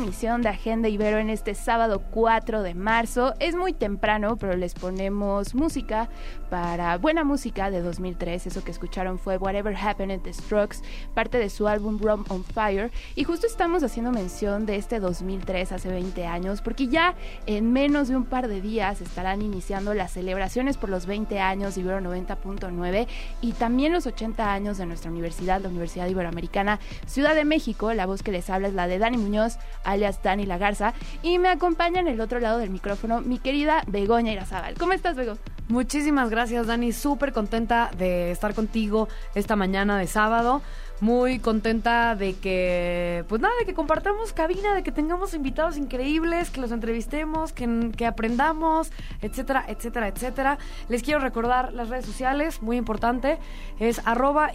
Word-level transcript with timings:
Emisión 0.00 0.40
de 0.40 0.48
Agenda 0.48 0.88
Ibero 0.88 1.18
en 1.18 1.28
este 1.28 1.54
sábado 1.54 2.02
4 2.10 2.62
de 2.62 2.74
marzo. 2.74 3.34
Es 3.38 3.54
muy 3.54 3.74
temprano, 3.74 4.36
pero 4.36 4.56
les 4.56 4.72
ponemos 4.72 5.54
música 5.54 6.08
para 6.48 6.96
buena 6.96 7.22
música 7.22 7.70
de 7.70 7.82
2003. 7.82 8.46
Eso 8.46 8.64
que 8.64 8.70
escucharon 8.70 9.18
fue 9.18 9.36
Whatever 9.36 9.76
Happened 9.76 10.12
at 10.12 10.22
the 10.22 10.32
Strokes, 10.32 10.78
parte 11.14 11.38
de 11.38 11.50
su 11.50 11.68
álbum 11.68 11.98
Rum 11.98 12.24
on 12.28 12.44
Fire. 12.44 12.90
Y 13.14 13.24
justo 13.24 13.46
estamos 13.46 13.82
haciendo 13.82 14.10
mención 14.10 14.64
de 14.64 14.76
este 14.76 15.00
2003, 15.00 15.72
hace 15.72 15.88
20 15.90 16.26
años, 16.26 16.62
porque 16.62 16.88
ya 16.88 17.14
en 17.46 17.72
menos 17.72 18.08
de 18.08 18.16
un 18.16 18.24
par 18.24 18.48
de 18.48 18.60
días 18.60 19.00
estarán 19.02 19.42
iniciando 19.42 19.92
las 19.92 20.12
celebraciones 20.12 20.78
por 20.78 20.88
los 20.88 21.06
20 21.06 21.40
años 21.40 21.74
de 21.74 21.82
Ibero 21.82 22.00
90.9 22.00 23.06
y 23.42 23.52
también 23.52 23.92
los 23.92 24.06
80 24.06 24.52
años 24.52 24.78
de 24.78 24.86
nuestra 24.86 25.10
universidad, 25.10 25.60
la 25.60 25.68
Universidad 25.68 26.08
Iberoamericana 26.08 26.80
Ciudad 27.06 27.34
de 27.34 27.44
México. 27.44 27.92
La 27.92 28.06
voz 28.06 28.22
que 28.22 28.32
les 28.32 28.48
habla 28.48 28.68
es 28.68 28.74
la 28.74 28.86
de 28.86 28.98
Dani 28.98 29.18
Muñoz, 29.18 29.58
alias 29.90 30.22
Dani 30.22 30.46
La 30.46 30.58
Garza. 30.58 30.94
Y 31.22 31.38
me 31.38 31.48
acompaña 31.48 32.00
en 32.00 32.08
el 32.08 32.20
otro 32.20 32.40
lado 32.40 32.58
del 32.58 32.70
micrófono 32.70 33.20
mi 33.20 33.38
querida 33.38 33.82
Begoña 33.86 34.32
Irazábal. 34.32 34.74
¿Cómo 34.78 34.92
estás, 34.92 35.16
Bego? 35.16 35.36
Muchísimas 35.68 36.30
gracias, 36.30 36.66
Dani. 36.66 36.92
Súper 36.92 37.32
contenta 37.32 37.90
de 37.96 38.32
estar 38.32 38.54
contigo 38.54 39.08
esta 39.34 39.54
mañana 39.54 39.98
de 39.98 40.08
sábado. 40.08 40.62
Muy 41.00 41.38
contenta 41.38 42.14
de 42.14 42.34
que, 42.34 43.24
pues 43.28 43.40
nada, 43.40 43.54
de 43.58 43.64
que 43.64 43.72
compartamos 43.72 44.34
cabina, 44.34 44.74
de 44.74 44.82
que 44.82 44.92
tengamos 44.92 45.32
invitados 45.32 45.78
increíbles, 45.78 46.50
que 46.50 46.60
los 46.60 46.72
entrevistemos, 46.72 47.52
que, 47.52 47.90
que 47.96 48.04
aprendamos, 48.04 48.90
etcétera, 49.22 49.64
etcétera, 49.68 50.08
etcétera. 50.08 50.58
Les 50.88 51.02
quiero 51.02 51.20
recordar 51.20 51.72
las 51.72 51.88
redes 51.88 52.04
sociales, 52.04 52.60
muy 52.60 52.76
importante, 52.76 53.38
es 53.78 54.02
arroba 54.04 54.50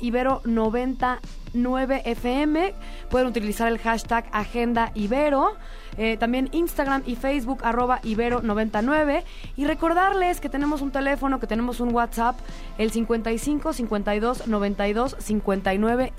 ibero99fm. 1.56 2.74
Pueden 3.10 3.28
utilizar 3.28 3.68
el 3.68 3.80
hashtag 3.80 4.26
Agenda 4.32 4.92
Ibero. 4.94 5.56
Eh, 5.98 6.18
también 6.18 6.50
Instagram 6.52 7.04
y 7.06 7.16
Facebook, 7.16 7.60
arroba 7.64 8.02
Ibero99. 8.02 9.24
Y 9.56 9.66
recordarles 9.66 10.42
que 10.42 10.50
tenemos 10.50 10.82
un 10.82 10.92
teléfono, 10.92 11.40
que 11.40 11.48
tenemos 11.48 11.80
un 11.80 11.94
WhatsApp, 11.94 12.38
el 12.78 12.92
55 12.92 13.74
52 13.74 14.48
92 14.48 15.16
59 15.20 16.14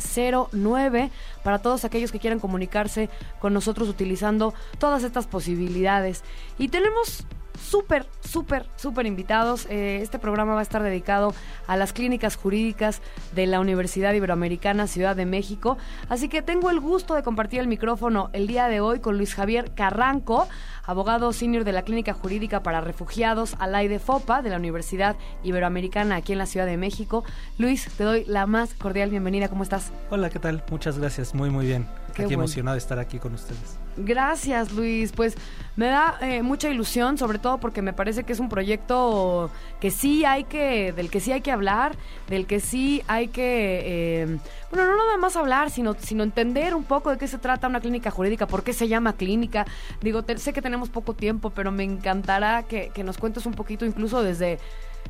09, 0.52 1.10
para 1.42 1.58
todos 1.58 1.84
aquellos 1.84 2.10
que 2.10 2.18
quieran 2.18 2.40
comunicarse 2.40 3.10
con 3.38 3.52
nosotros 3.52 3.88
utilizando 3.88 4.54
todas 4.78 5.04
estas 5.04 5.26
posibilidades. 5.26 6.24
Y 6.58 6.68
tenemos 6.68 7.26
súper, 7.56 8.06
súper, 8.20 8.66
súper 8.76 9.06
invitados. 9.06 9.66
Eh, 9.70 10.00
este 10.02 10.18
programa 10.18 10.54
va 10.54 10.60
a 10.60 10.62
estar 10.62 10.82
dedicado 10.82 11.34
a 11.66 11.76
las 11.76 11.92
clínicas 11.92 12.36
jurídicas 12.36 13.00
de 13.34 13.46
la 13.46 13.60
Universidad 13.60 14.12
Iberoamericana 14.14 14.86
Ciudad 14.86 15.16
de 15.16 15.26
México. 15.26 15.78
Así 16.08 16.28
que 16.28 16.42
tengo 16.42 16.70
el 16.70 16.80
gusto 16.80 17.14
de 17.14 17.22
compartir 17.22 17.60
el 17.60 17.68
micrófono 17.68 18.30
el 18.32 18.46
día 18.46 18.68
de 18.68 18.80
hoy 18.80 19.00
con 19.00 19.16
Luis 19.16 19.34
Javier 19.34 19.72
Carranco, 19.74 20.48
abogado 20.86 21.32
senior 21.32 21.64
de 21.64 21.72
la 21.72 21.82
Clínica 21.82 22.14
Jurídica 22.14 22.62
para 22.62 22.80
Refugiados 22.80 23.56
de 23.76 23.98
FOPA 23.98 24.42
de 24.42 24.50
la 24.50 24.56
Universidad 24.56 25.16
Iberoamericana 25.42 26.16
aquí 26.16 26.32
en 26.32 26.38
la 26.38 26.46
Ciudad 26.46 26.66
de 26.66 26.76
México. 26.76 27.24
Luis, 27.58 27.88
te 27.96 28.04
doy 28.04 28.24
la 28.26 28.46
más 28.46 28.74
cordial 28.74 29.10
bienvenida. 29.10 29.48
¿Cómo 29.48 29.62
estás? 29.62 29.92
Hola, 30.10 30.30
¿qué 30.30 30.38
tal? 30.38 30.64
Muchas 30.70 30.98
gracias. 30.98 31.34
Muy, 31.34 31.50
muy 31.50 31.66
bien. 31.66 31.86
Qué 32.14 32.24
aquí 32.24 32.34
emocionado 32.34 32.74
de 32.74 32.78
estar 32.78 32.98
aquí 32.98 33.18
con 33.18 33.34
ustedes. 33.34 33.78
Gracias, 33.98 34.72
Luis. 34.72 35.12
Pues 35.12 35.36
me 35.74 35.86
da 35.86 36.18
eh, 36.20 36.42
mucha 36.42 36.70
ilusión, 36.70 37.18
sobre 37.18 37.38
todo 37.38 37.58
porque 37.58 37.82
me 37.82 37.92
parece 37.92 38.24
que 38.24 38.32
es 38.32 38.40
un 38.40 38.48
proyecto 38.48 39.50
que 39.80 39.90
sí 39.90 40.24
hay 40.24 40.44
que, 40.44 40.92
del 40.92 41.10
que 41.10 41.20
sí 41.20 41.32
hay 41.32 41.40
que 41.40 41.50
hablar, 41.50 41.96
del 42.28 42.46
que 42.46 42.60
sí 42.60 43.02
hay 43.06 43.28
que, 43.28 43.82
eh, 43.84 44.38
bueno, 44.70 44.86
no 44.86 44.96
nada 44.96 45.16
más 45.18 45.36
hablar, 45.36 45.70
sino, 45.70 45.94
sino 45.98 46.22
entender 46.22 46.74
un 46.74 46.84
poco 46.84 47.10
de 47.10 47.18
qué 47.18 47.28
se 47.28 47.38
trata 47.38 47.68
una 47.68 47.80
clínica 47.80 48.10
jurídica, 48.10 48.46
por 48.46 48.64
qué 48.64 48.72
se 48.72 48.88
llama 48.88 49.14
clínica. 49.14 49.66
Digo, 50.00 50.24
sé 50.36 50.52
que 50.52 50.62
tenemos 50.62 50.75
poco 50.84 51.14
tiempo, 51.14 51.50
pero 51.50 51.72
me 51.72 51.84
encantará 51.84 52.62
que, 52.64 52.90
que 52.94 53.04
nos 53.04 53.18
cuentes 53.18 53.46
un 53.46 53.54
poquito, 53.54 53.84
incluso 53.84 54.22
desde 54.22 54.58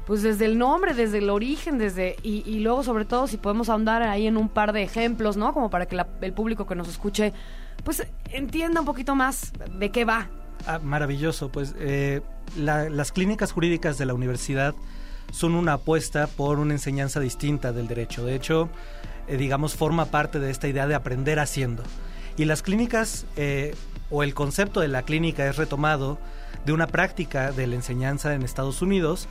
pues 0.06 0.22
desde 0.22 0.44
el 0.44 0.58
nombre, 0.58 0.94
desde 0.94 1.18
el 1.18 1.30
origen, 1.30 1.78
desde 1.78 2.16
y, 2.22 2.42
y, 2.46 2.60
luego 2.60 2.84
sobre 2.84 3.04
todo 3.04 3.26
si 3.26 3.38
podemos 3.38 3.68
ahondar 3.68 4.02
ahí 4.02 4.26
en 4.26 4.36
un 4.36 4.48
par 4.48 4.72
de 4.72 4.82
ejemplos, 4.82 5.36
¿no? 5.36 5.52
Como 5.52 5.68
para 5.68 5.86
que 5.86 5.98
el 6.20 6.32
público 6.32 6.66
que 6.66 6.74
nos 6.74 6.88
escuche 6.88 7.32
pues 7.82 8.06
entienda 8.30 8.80
un 8.80 8.86
poquito 8.86 9.14
más 9.14 9.52
de 9.78 9.90
qué 9.90 10.04
va. 10.04 10.28
Ah, 10.66 10.80
maravilloso, 10.80 11.50
pues 11.50 11.74
eh, 11.78 12.20
las 12.56 13.12
clínicas 13.12 13.52
jurídicas 13.52 13.98
de 13.98 14.06
la 14.06 14.14
universidad 14.14 14.74
son 15.32 15.54
una 15.54 15.74
apuesta 15.74 16.26
por 16.26 16.58
una 16.58 16.72
enseñanza 16.72 17.20
distinta 17.20 17.72
del 17.72 17.88
derecho. 17.88 18.24
De 18.24 18.34
hecho, 18.34 18.68
eh, 19.28 19.36
digamos, 19.36 19.74
forma 19.74 20.06
parte 20.06 20.38
de 20.40 20.50
esta 20.50 20.68
idea 20.68 20.86
de 20.86 20.94
aprender 20.94 21.38
haciendo. 21.38 21.82
Y 22.36 22.44
las 22.44 22.62
clínicas, 22.62 23.26
eh, 23.36 23.74
o 24.10 24.22
el 24.22 24.34
concepto 24.34 24.80
de 24.80 24.88
la 24.88 25.02
clínica 25.02 25.46
es 25.46 25.56
retomado 25.56 26.18
de 26.64 26.72
una 26.72 26.86
práctica 26.86 27.52
de 27.52 27.66
la 27.66 27.76
enseñanza 27.76 28.34
en 28.34 28.42
Estados 28.42 28.82
Unidos, 28.82 29.28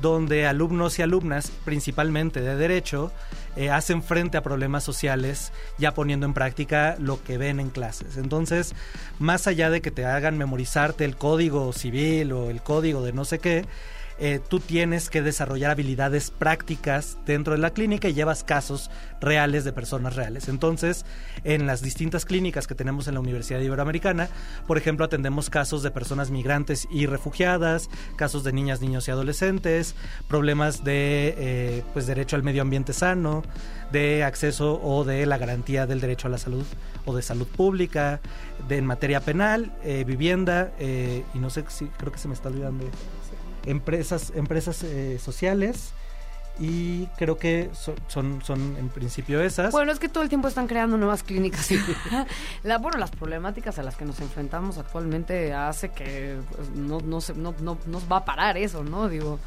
donde 0.00 0.46
alumnos 0.46 0.98
y 0.98 1.02
alumnas, 1.02 1.50
principalmente 1.64 2.40
de 2.40 2.56
derecho, 2.56 3.12
eh, 3.56 3.70
hacen 3.70 4.02
frente 4.02 4.38
a 4.38 4.42
problemas 4.42 4.84
sociales 4.84 5.52
ya 5.76 5.92
poniendo 5.92 6.24
en 6.24 6.34
práctica 6.34 6.96
lo 7.00 7.22
que 7.22 7.38
ven 7.38 7.58
en 7.58 7.70
clases. 7.70 8.16
Entonces, 8.16 8.74
más 9.18 9.46
allá 9.46 9.70
de 9.70 9.80
que 9.80 9.90
te 9.90 10.04
hagan 10.04 10.38
memorizarte 10.38 11.04
el 11.04 11.16
código 11.16 11.72
civil 11.72 12.32
o 12.32 12.50
el 12.50 12.62
código 12.62 13.02
de 13.02 13.12
no 13.12 13.24
sé 13.24 13.40
qué, 13.40 13.66
eh, 14.20 14.40
tú 14.48 14.58
tienes 14.58 15.10
que 15.10 15.22
desarrollar 15.22 15.70
habilidades 15.70 16.32
prácticas 16.32 17.18
dentro 17.24 17.52
de 17.52 17.60
la 17.60 17.70
clínica 17.70 18.08
y 18.08 18.14
llevas 18.14 18.42
casos 18.42 18.90
reales 19.20 19.64
de 19.64 19.72
personas 19.72 20.16
reales. 20.16 20.48
Entonces, 20.48 21.04
en 21.44 21.66
las 21.66 21.82
distintas 21.82 22.24
clínicas 22.24 22.66
que 22.66 22.74
tenemos 22.74 23.06
en 23.06 23.14
la 23.14 23.20
Universidad 23.20 23.60
Iberoamericana, 23.60 24.28
por 24.66 24.76
ejemplo, 24.76 25.04
atendemos 25.04 25.50
casos 25.50 25.84
de 25.84 25.92
personas 25.92 26.30
migrantes 26.30 26.88
y 26.90 27.06
refugiadas, 27.06 27.90
casos 28.16 28.42
de 28.42 28.52
niñas, 28.52 28.80
niños 28.80 29.06
y 29.06 29.12
adolescentes, 29.12 29.94
problemas 30.26 30.82
de 30.82 31.34
eh, 31.38 31.84
pues 31.92 32.08
derecho 32.08 32.34
al 32.34 32.42
medio 32.42 32.62
ambiente 32.62 32.92
sano, 32.92 33.44
de 33.92 34.24
acceso 34.24 34.80
o 34.82 35.04
de 35.04 35.26
la 35.26 35.38
garantía 35.38 35.86
del 35.86 36.00
derecho 36.00 36.26
a 36.26 36.30
la 36.30 36.38
salud 36.38 36.66
o 37.04 37.14
de 37.14 37.22
salud 37.22 37.46
pública, 37.46 38.20
de 38.68 38.78
en 38.78 38.86
materia 38.86 39.20
penal, 39.20 39.72
eh, 39.84 40.04
vivienda 40.04 40.72
y 40.78 41.38
no 41.38 41.50
sé 41.50 41.64
si 41.68 41.86
creo 41.86 42.12
que 42.12 42.18
se 42.18 42.28
me 42.28 42.34
está 42.34 42.48
olvidando 42.48 42.84
empresas, 43.70 44.32
empresas 44.34 44.82
eh, 44.82 45.18
sociales 45.18 45.92
y 46.60 47.06
creo 47.16 47.38
que 47.38 47.70
son, 48.08 48.42
son, 48.42 48.76
en 48.76 48.88
principio 48.88 49.40
esas. 49.40 49.70
Bueno, 49.70 49.92
es 49.92 50.00
que 50.00 50.08
todo 50.08 50.24
el 50.24 50.28
tiempo 50.28 50.48
están 50.48 50.66
creando 50.66 50.96
nuevas 50.96 51.22
clínicas. 51.22 51.68
la, 52.64 52.78
bueno, 52.78 52.98
las 52.98 53.10
problemáticas 53.10 53.78
a 53.78 53.82
las 53.82 53.96
que 53.96 54.04
nos 54.04 54.20
enfrentamos 54.20 54.78
actualmente 54.78 55.52
hace 55.52 55.90
que 55.90 56.36
pues, 56.50 56.70
no, 56.70 57.00
no, 57.00 57.20
no, 57.36 57.54
no, 57.60 57.78
nos 57.86 58.10
va 58.10 58.18
a 58.18 58.24
parar 58.24 58.56
eso, 58.56 58.82
¿no? 58.82 59.08
Digo, 59.08 59.38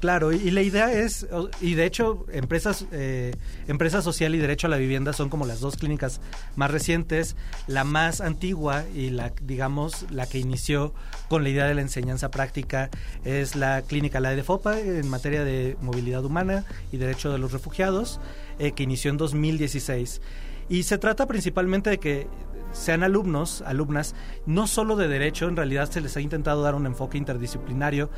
Claro, 0.00 0.32
y, 0.32 0.50
la 0.50 0.62
idea 0.62 0.90
es, 0.90 1.26
y 1.60 1.74
de 1.74 1.84
hecho, 1.84 2.24
empresas, 2.32 2.86
eh, 2.90 3.34
Empresa 3.68 4.00
Social 4.00 4.34
y 4.34 4.38
Derecho 4.38 4.66
a 4.66 4.70
la 4.70 4.78
Vivienda 4.78 5.12
son 5.12 5.28
como 5.28 5.44
las 5.44 5.60
dos 5.60 5.76
clínicas 5.76 6.22
más 6.56 6.70
recientes. 6.70 7.36
La 7.66 7.84
más 7.84 8.22
antigua 8.22 8.84
y 8.94 9.10
la, 9.10 9.34
digamos, 9.42 10.06
la 10.10 10.26
que 10.26 10.38
inició 10.38 10.94
con 11.28 11.42
la 11.42 11.50
idea 11.50 11.66
de 11.66 11.74
la 11.74 11.82
enseñanza 11.82 12.30
práctica 12.30 12.88
es 13.24 13.56
la 13.56 13.82
clínica 13.82 14.20
La 14.20 14.30
de 14.30 14.42
FOPA 14.42 14.80
en 14.80 15.06
materia 15.06 15.44
de 15.44 15.76
movilidad 15.82 16.24
humana 16.24 16.64
y 16.90 16.96
derecho 16.96 17.30
de 17.30 17.38
los 17.38 17.52
refugiados, 17.52 18.20
eh, 18.58 18.72
que 18.72 18.84
inició 18.84 19.10
en 19.10 19.18
2016. 19.18 20.22
Y 20.70 20.84
se 20.84 20.96
trata 20.96 21.26
principalmente 21.26 21.90
de 21.90 21.98
que 21.98 22.26
sean 22.72 23.02
alumnos, 23.02 23.62
alumnas, 23.62 24.14
no 24.46 24.66
solo 24.66 24.96
de 24.96 25.08
derecho, 25.08 25.48
en 25.48 25.56
realidad 25.56 25.90
se 25.90 26.00
les 26.00 26.16
ha 26.16 26.20
intentado 26.20 26.62
dar 26.62 26.74
un 26.74 26.86
enfoque 26.86 27.18
interdisciplinario. 27.18 28.10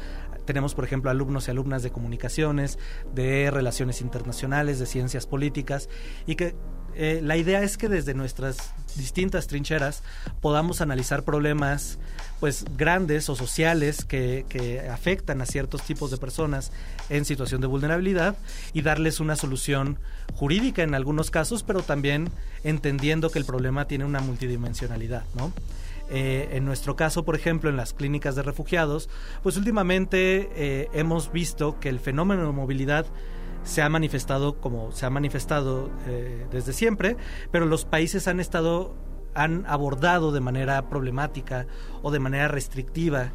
Tenemos, 0.44 0.74
por 0.74 0.84
ejemplo, 0.84 1.10
alumnos 1.10 1.48
y 1.48 1.50
alumnas 1.52 1.82
de 1.82 1.92
comunicaciones, 1.92 2.78
de 3.14 3.50
relaciones 3.50 4.00
internacionales, 4.00 4.78
de 4.78 4.86
ciencias 4.86 5.26
políticas, 5.26 5.88
y 6.26 6.34
que 6.34 6.56
eh, 6.94 7.20
la 7.22 7.36
idea 7.36 7.62
es 7.62 7.76
que 7.76 7.88
desde 7.88 8.14
nuestras 8.14 8.72
distintas 8.96 9.46
trincheras 9.46 10.02
podamos 10.40 10.80
analizar 10.80 11.22
problemas 11.22 11.98
pues 12.40 12.64
grandes 12.76 13.28
o 13.28 13.36
sociales 13.36 14.04
que, 14.04 14.44
afectan 14.92 15.40
a 15.40 15.46
ciertos 15.46 15.82
tipos 15.82 16.10
de 16.10 16.16
personas 16.16 16.72
en 17.08 17.24
situación 17.24 17.60
de 17.60 17.68
vulnerabilidad 17.68 18.36
y 18.72 18.82
darles 18.82 19.20
una 19.20 19.36
solución 19.36 19.98
jurídica 20.34 20.82
en 20.82 20.96
algunos 20.96 21.30
casos, 21.30 21.62
pero 21.62 21.82
también 21.82 22.30
entendiendo 22.64 23.30
que 23.30 23.38
el 23.38 23.44
problema 23.44 23.86
tiene 23.86 24.04
una 24.04 24.20
multidimensionalidad. 24.20 25.22
Eh, 26.10 26.48
en 26.52 26.64
nuestro 26.64 26.96
caso, 26.96 27.24
por 27.24 27.36
ejemplo, 27.36 27.70
en 27.70 27.76
las 27.76 27.92
clínicas 27.92 28.34
de 28.34 28.42
refugiados, 28.42 29.08
pues 29.42 29.56
últimamente 29.56 30.50
eh, 30.56 30.88
hemos 30.92 31.30
visto 31.30 31.78
que 31.78 31.88
el 31.88 32.00
fenómeno 32.00 32.44
de 32.44 32.52
movilidad 32.52 33.06
se 33.64 33.82
ha 33.82 33.88
manifestado 33.88 34.60
como 34.60 34.92
se 34.92 35.06
ha 35.06 35.10
manifestado 35.10 35.90
eh, 36.06 36.46
desde 36.50 36.72
siempre, 36.72 37.16
pero 37.50 37.66
los 37.66 37.84
países 37.84 38.28
han 38.28 38.40
estado 38.40 38.94
han 39.34 39.64
abordado 39.66 40.30
de 40.30 40.40
manera 40.40 40.90
problemática 40.90 41.66
o 42.02 42.10
de 42.10 42.18
manera 42.18 42.48
restrictiva 42.48 43.32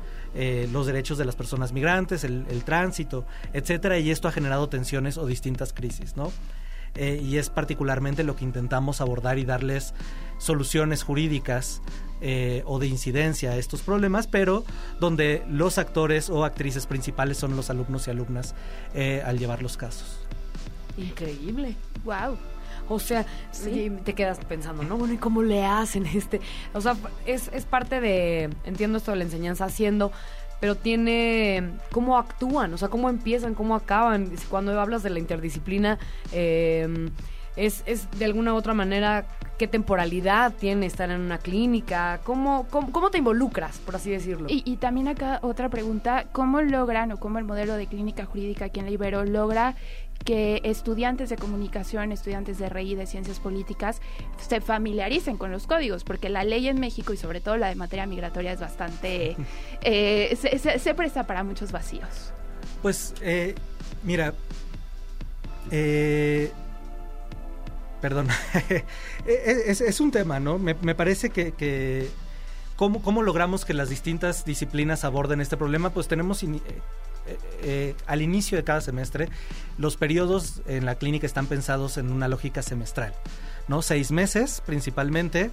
los 0.72 0.86
derechos 0.86 1.18
de 1.18 1.26
las 1.26 1.36
personas 1.36 1.74
migrantes, 1.74 2.24
el, 2.24 2.46
el, 2.52 2.64
tránsito, 2.64 3.26
etcétera, 3.54 3.98
y 3.98 4.12
esto 4.12 4.28
ha 4.28 4.32
generado 4.32 4.70
tensiones 4.70 5.18
o 5.18 5.26
distintas 5.26 5.74
crisis, 5.74 6.16
¿no? 6.16 6.32
Y 6.98 7.38
es 7.38 7.50
particularmente 7.50 8.24
lo 8.24 8.36
que 8.36 8.44
intentamos 8.44 9.02
abordar 9.02 9.38
y 9.38 9.46
darles 9.46 9.94
soluciones 10.38 11.04
jurídicas 11.04 11.82
eh, 12.20 12.64
o 12.66 12.80
de 12.80 12.88
incidencia 12.88 13.52
a 13.52 13.58
estos 13.58 13.84
problemas, 13.84 14.26
pero 14.26 14.64
donde 15.00 15.44
los 15.48 15.78
actores 15.78 16.32
o 16.32 16.46
actrices 16.46 16.88
principales 16.88 17.38
son 17.38 17.56
los 17.56 17.70
alumnos 17.70 18.08
y 18.08 18.12
alumnas 18.12 18.56
eh, 18.96 19.22
al 19.24 19.38
llevar 19.38 19.62
los 19.62 19.78
casos. 19.78 20.20
Increíble. 20.98 21.76
Wow. 22.04 22.38
O 22.90 22.98
sea, 22.98 23.26
sí. 23.52 23.92
te 24.04 24.16
quedas 24.16 24.40
pensando, 24.46 24.82
¿no? 24.82 24.98
Bueno, 24.98 25.14
¿y 25.14 25.18
cómo 25.18 25.44
le 25.44 25.64
hacen 25.64 26.08
este? 26.08 26.42
O 26.74 26.82
sea, 26.82 26.96
es, 27.28 27.52
es 27.54 27.66
parte 27.66 28.02
de, 28.02 28.50
entiendo 28.64 28.98
esto 28.98 29.12
de 29.12 29.18
la 29.18 29.24
enseñanza 29.24 29.66
haciendo, 29.66 30.12
pero 30.60 30.76
tiene 30.76 31.72
cómo 31.92 32.18
actúan, 32.18 32.74
o 32.74 32.78
sea, 32.78 32.90
cómo 32.90 33.10
empiezan, 33.10 33.54
cómo 33.54 33.76
acaban. 33.76 34.32
Cuando 34.50 34.80
hablas 34.80 35.04
de 35.04 35.10
la 35.10 35.20
interdisciplina, 35.20 36.00
eh, 36.32 37.10
es, 37.58 37.84
es 37.86 38.10
de 38.18 38.26
alguna 38.26 38.54
u 38.54 38.58
otra 38.58 38.74
manera 38.74 39.26
qué 39.58 39.68
temporalidad 39.68 40.54
tiene 40.54 40.86
estar 40.86 41.10
en 41.10 41.20
una 41.20 41.40
clínica, 41.40 42.20
cómo, 42.24 42.68
cómo, 42.70 43.10
te 43.10 43.18
involucras, 43.18 43.80
por 43.80 43.96
así 43.96 44.12
decirlo. 44.12 44.48
Y, 44.50 44.78
también 44.78 45.08
acá 45.08 45.40
otra 45.42 45.70
pregunta, 45.70 46.26
¿cómo 46.32 46.62
logran 46.62 47.12
o 47.12 47.18
cómo 47.18 47.40
el 47.40 47.46
modelo 47.46 47.76
de 47.76 47.88
clínica 47.88 48.26
jurídica 48.26 48.66
aquí 48.66 48.80
en 48.80 48.86
la 48.86 48.92
Ibero 48.92 49.26
logra 49.26 49.76
que 50.26 50.62
estudiantes 50.64 51.30
de 51.30 51.38
comunicación, 51.38 52.12
estudiantes 52.12 52.58
de 52.60 52.70
RI, 52.70 52.96
de 52.96 53.06
ciencias 53.06 53.40
políticas, 53.40 54.02
se 54.38 54.62
familiaricen 54.62 55.38
con 55.38 55.52
los 55.52 55.68
códigos, 55.68 56.04
porque 56.04 56.30
la 56.30 56.44
ley 56.44 56.68
en 56.68 56.80
México 56.80 57.14
y 57.14 57.18
sobre 57.18 57.40
todo 57.40 57.58
la 57.58 57.70
de 57.70 57.76
materia 57.76 58.06
migratoria 58.06 58.52
es 58.52 58.60
bastante, 58.60 59.36
eh, 59.82 60.36
se, 60.36 60.94
presta 60.94 61.26
para 61.26 61.44
muchos 61.44 61.72
vacíos. 61.72 62.34
Pues, 62.82 63.16
eh, 63.22 63.56
mira, 64.04 64.34
eh, 65.72 66.52
perdón, 68.02 68.28
e, 68.70 68.84
e, 69.26 69.72
es, 69.72 70.00
un 70.00 70.12
tema, 70.12 70.40
¿no? 70.40 70.58
Me, 70.58 70.74
parece 70.96 71.30
que, 71.30 72.10
¿cómo, 72.76 73.24
logramos 73.24 73.66
que 73.66 73.74
las 73.74 73.90
distintas 73.90 74.46
disciplinas 74.46 75.04
aborden 75.04 75.42
este 75.42 75.58
problema? 75.58 75.92
Pues 75.92 76.08
tenemos 76.08 76.44
eh, 76.44 76.48
eh, 76.56 77.38
eh, 77.62 77.96
al 78.06 78.22
inicio 78.22 78.58
de 78.58 78.64
cada 78.64 78.82
semestre, 78.82 79.30
los 79.78 79.98
periodos 79.98 80.62
en 80.68 80.86
la 80.86 80.96
clínica 80.96 81.26
están 81.26 81.48
pensados 81.48 81.98
en 81.98 82.12
una 82.12 82.28
lógica 82.28 82.62
semestral, 82.62 83.14
¿no? 83.68 83.82
Seis 83.82 84.12
meses 84.12 84.62
principalmente. 84.66 85.52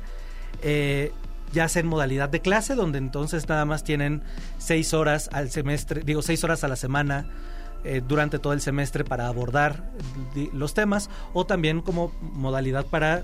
ya 1.53 1.69
sea 1.69 1.81
en 1.81 1.87
modalidad 1.87 2.29
de 2.29 2.41
clase, 2.41 2.75
donde 2.75 2.99
entonces 2.99 3.49
nada 3.49 3.65
más 3.65 3.85
tienen 3.85 4.23
seis 4.59 4.93
horas 4.93 5.31
al 5.33 5.51
semestre, 5.51 6.03
digo 6.05 6.21
seis 6.21 6.43
horas 6.43 6.65
a 6.65 6.69
la 6.69 6.77
semana 6.77 7.27
eh, 7.85 8.03
durante 8.07 8.39
todo 8.39 8.53
el 8.53 8.61
semestre 8.61 9.05
para 9.05 9.29
abordar 9.29 9.91
los 10.53 10.75
temas 10.75 11.11
o 11.33 11.47
también 11.47 11.81
como 11.81 12.13
modalidad 12.21 12.87
para 12.87 13.23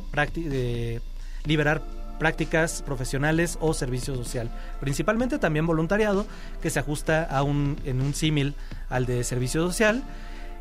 liberar 1.44 1.82
prácticas 2.20 2.82
profesionales 2.82 3.56
o 3.60 3.72
servicio 3.72 4.14
social. 4.14 4.50
Principalmente 4.78 5.38
también 5.38 5.66
voluntariado 5.66 6.26
que 6.62 6.68
se 6.68 6.78
ajusta 6.78 7.24
a 7.24 7.42
un, 7.42 7.78
en 7.84 8.00
un 8.02 8.14
símil 8.14 8.54
al 8.90 9.06
de 9.06 9.24
servicio 9.24 9.66
social. 9.66 10.04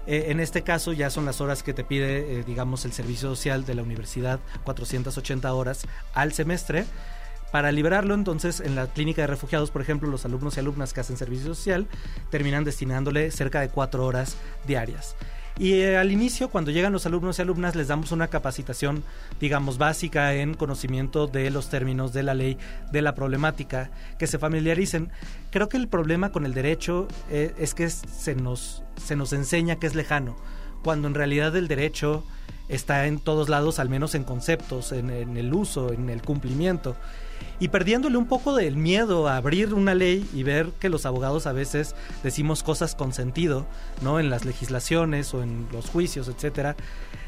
Eh, 0.07 0.27
en 0.29 0.39
este 0.39 0.63
caso 0.63 0.93
ya 0.93 1.09
son 1.09 1.25
las 1.25 1.41
horas 1.41 1.61
que 1.61 1.73
te 1.73 1.83
pide, 1.83 2.39
eh, 2.39 2.43
digamos, 2.43 2.85
el 2.85 2.93
servicio 2.93 3.29
social 3.29 3.65
de 3.65 3.75
la 3.75 3.83
universidad, 3.83 4.39
480 4.63 5.53
horas 5.53 5.85
al 6.13 6.31
semestre. 6.31 6.85
Para 7.51 7.71
liberarlo, 7.71 8.13
entonces, 8.13 8.59
en 8.59 8.75
la 8.75 8.87
clínica 8.87 9.23
de 9.23 9.27
refugiados, 9.27 9.71
por 9.71 9.81
ejemplo, 9.81 10.07
los 10.07 10.23
alumnos 10.23 10.55
y 10.55 10.59
alumnas 10.59 10.93
que 10.93 10.99
hacen 10.99 11.17
servicio 11.17 11.47
social 11.47 11.87
terminan 12.29 12.63
destinándole 12.63 13.31
cerca 13.31 13.61
de 13.61 13.69
cuatro 13.69 14.05
horas 14.05 14.37
diarias. 14.67 15.15
Y 15.57 15.73
eh, 15.73 15.97
al 15.97 16.11
inicio, 16.11 16.49
cuando 16.49 16.69
llegan 16.69 16.93
los 16.93 17.07
alumnos 17.07 17.37
y 17.37 17.41
alumnas, 17.41 17.75
les 17.75 17.87
damos 17.87 18.11
una 18.11 18.27
capacitación, 18.27 19.03
digamos, 19.41 19.77
básica 19.77 20.35
en 20.35 20.53
conocimiento 20.53 21.25
de 21.25 21.49
los 21.49 21.69
términos 21.69 22.13
de 22.13 22.23
la 22.23 22.35
ley, 22.35 22.57
de 22.91 23.01
la 23.01 23.15
problemática, 23.15 23.89
que 24.19 24.27
se 24.27 24.37
familiaricen. 24.37 25.09
Creo 25.49 25.67
que 25.67 25.77
el 25.77 25.87
problema 25.87 26.31
con 26.31 26.45
el 26.45 26.53
derecho 26.53 27.07
eh, 27.31 27.53
es 27.57 27.73
que 27.73 27.89
se 27.89 28.35
nos, 28.35 28.83
se 28.95 29.15
nos 29.15 29.33
enseña 29.33 29.77
que 29.77 29.87
es 29.87 29.95
lejano, 29.95 30.37
cuando 30.83 31.07
en 31.07 31.15
realidad 31.15 31.53
el 31.57 31.67
derecho 31.67 32.23
está 32.69 33.07
en 33.07 33.19
todos 33.19 33.49
lados, 33.49 33.79
al 33.79 33.89
menos 33.89 34.13
en 34.13 34.23
conceptos, 34.23 34.91
en 34.91 35.09
el 35.09 35.53
uso, 35.53 35.91
en 35.91 36.09
el 36.11 36.21
cumplimiento 36.21 36.95
y 37.59 37.69
perdiéndole 37.69 38.17
un 38.17 38.27
poco 38.27 38.55
del 38.55 38.77
miedo 38.77 39.27
a 39.27 39.37
abrir 39.37 39.73
una 39.73 39.95
ley 39.95 40.27
y 40.33 40.43
ver 40.43 40.67
que 40.79 40.89
los 40.89 41.05
abogados 41.05 41.47
a 41.47 41.53
veces 41.53 41.95
decimos 42.23 42.63
cosas 42.63 42.95
con 42.95 43.13
sentido, 43.13 43.65
¿no? 44.01 44.19
En 44.19 44.29
las 44.29 44.45
legislaciones 44.45 45.33
o 45.33 45.43
en 45.43 45.67
los 45.71 45.89
juicios, 45.89 46.27
etcétera, 46.27 46.75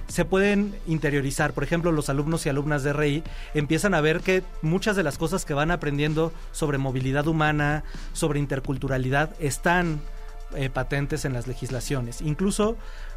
se 0.07 0.25
pueden 0.25 0.75
interiorizar. 0.87 1.53
Por 1.53 1.63
ejemplo, 1.63 1.91
los 1.91 2.09
alumnos 2.09 2.45
y 2.45 2.49
alumnas 2.49 2.83
de 2.83 2.93
RI 2.93 3.23
empiezan 3.53 3.93
a 3.93 4.01
ver 4.01 4.19
que 4.19 4.43
muchas 4.61 4.95
de 4.95 5.03
las 5.03 5.17
cosas 5.17 5.45
que 5.45 5.53
van 5.53 5.71
aprendiendo 5.71 6.33
sobre 6.51 6.77
movilidad 6.77 7.27
humana, 7.27 7.83
sobre 8.13 8.39
interculturalidad, 8.39 9.33
están 9.39 10.01
eh, 10.53 10.69
patentes 10.69 11.23
en 11.23 11.31
las 11.31 11.47
legislaciones. 11.47 12.21
Incluso 12.21 12.75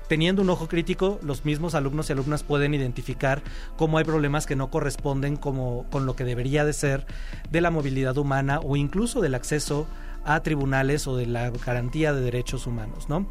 teniendo 0.08 0.42
un 0.42 0.50
ojo 0.50 0.68
crítico, 0.68 1.18
los 1.22 1.44
mismos 1.44 1.74
alumnos 1.74 2.08
y 2.08 2.12
alumnas 2.12 2.42
pueden 2.42 2.74
identificar 2.74 3.42
cómo 3.76 3.98
hay 3.98 4.04
problemas 4.04 4.46
que 4.46 4.56
no 4.56 4.70
corresponden 4.70 5.36
como, 5.36 5.86
con 5.90 6.06
lo 6.06 6.16
que 6.16 6.24
debería 6.24 6.64
de 6.64 6.72
ser 6.72 7.06
de 7.50 7.60
la 7.60 7.70
movilidad 7.70 8.16
humana 8.18 8.60
o 8.62 8.76
incluso 8.76 9.20
del 9.20 9.34
acceso 9.34 9.86
a 10.24 10.40
tribunales 10.40 11.06
o 11.06 11.16
de 11.16 11.26
la 11.26 11.50
garantía 11.50 12.12
de 12.12 12.20
derechos 12.20 12.66
humanos, 12.66 13.08
¿no? 13.08 13.26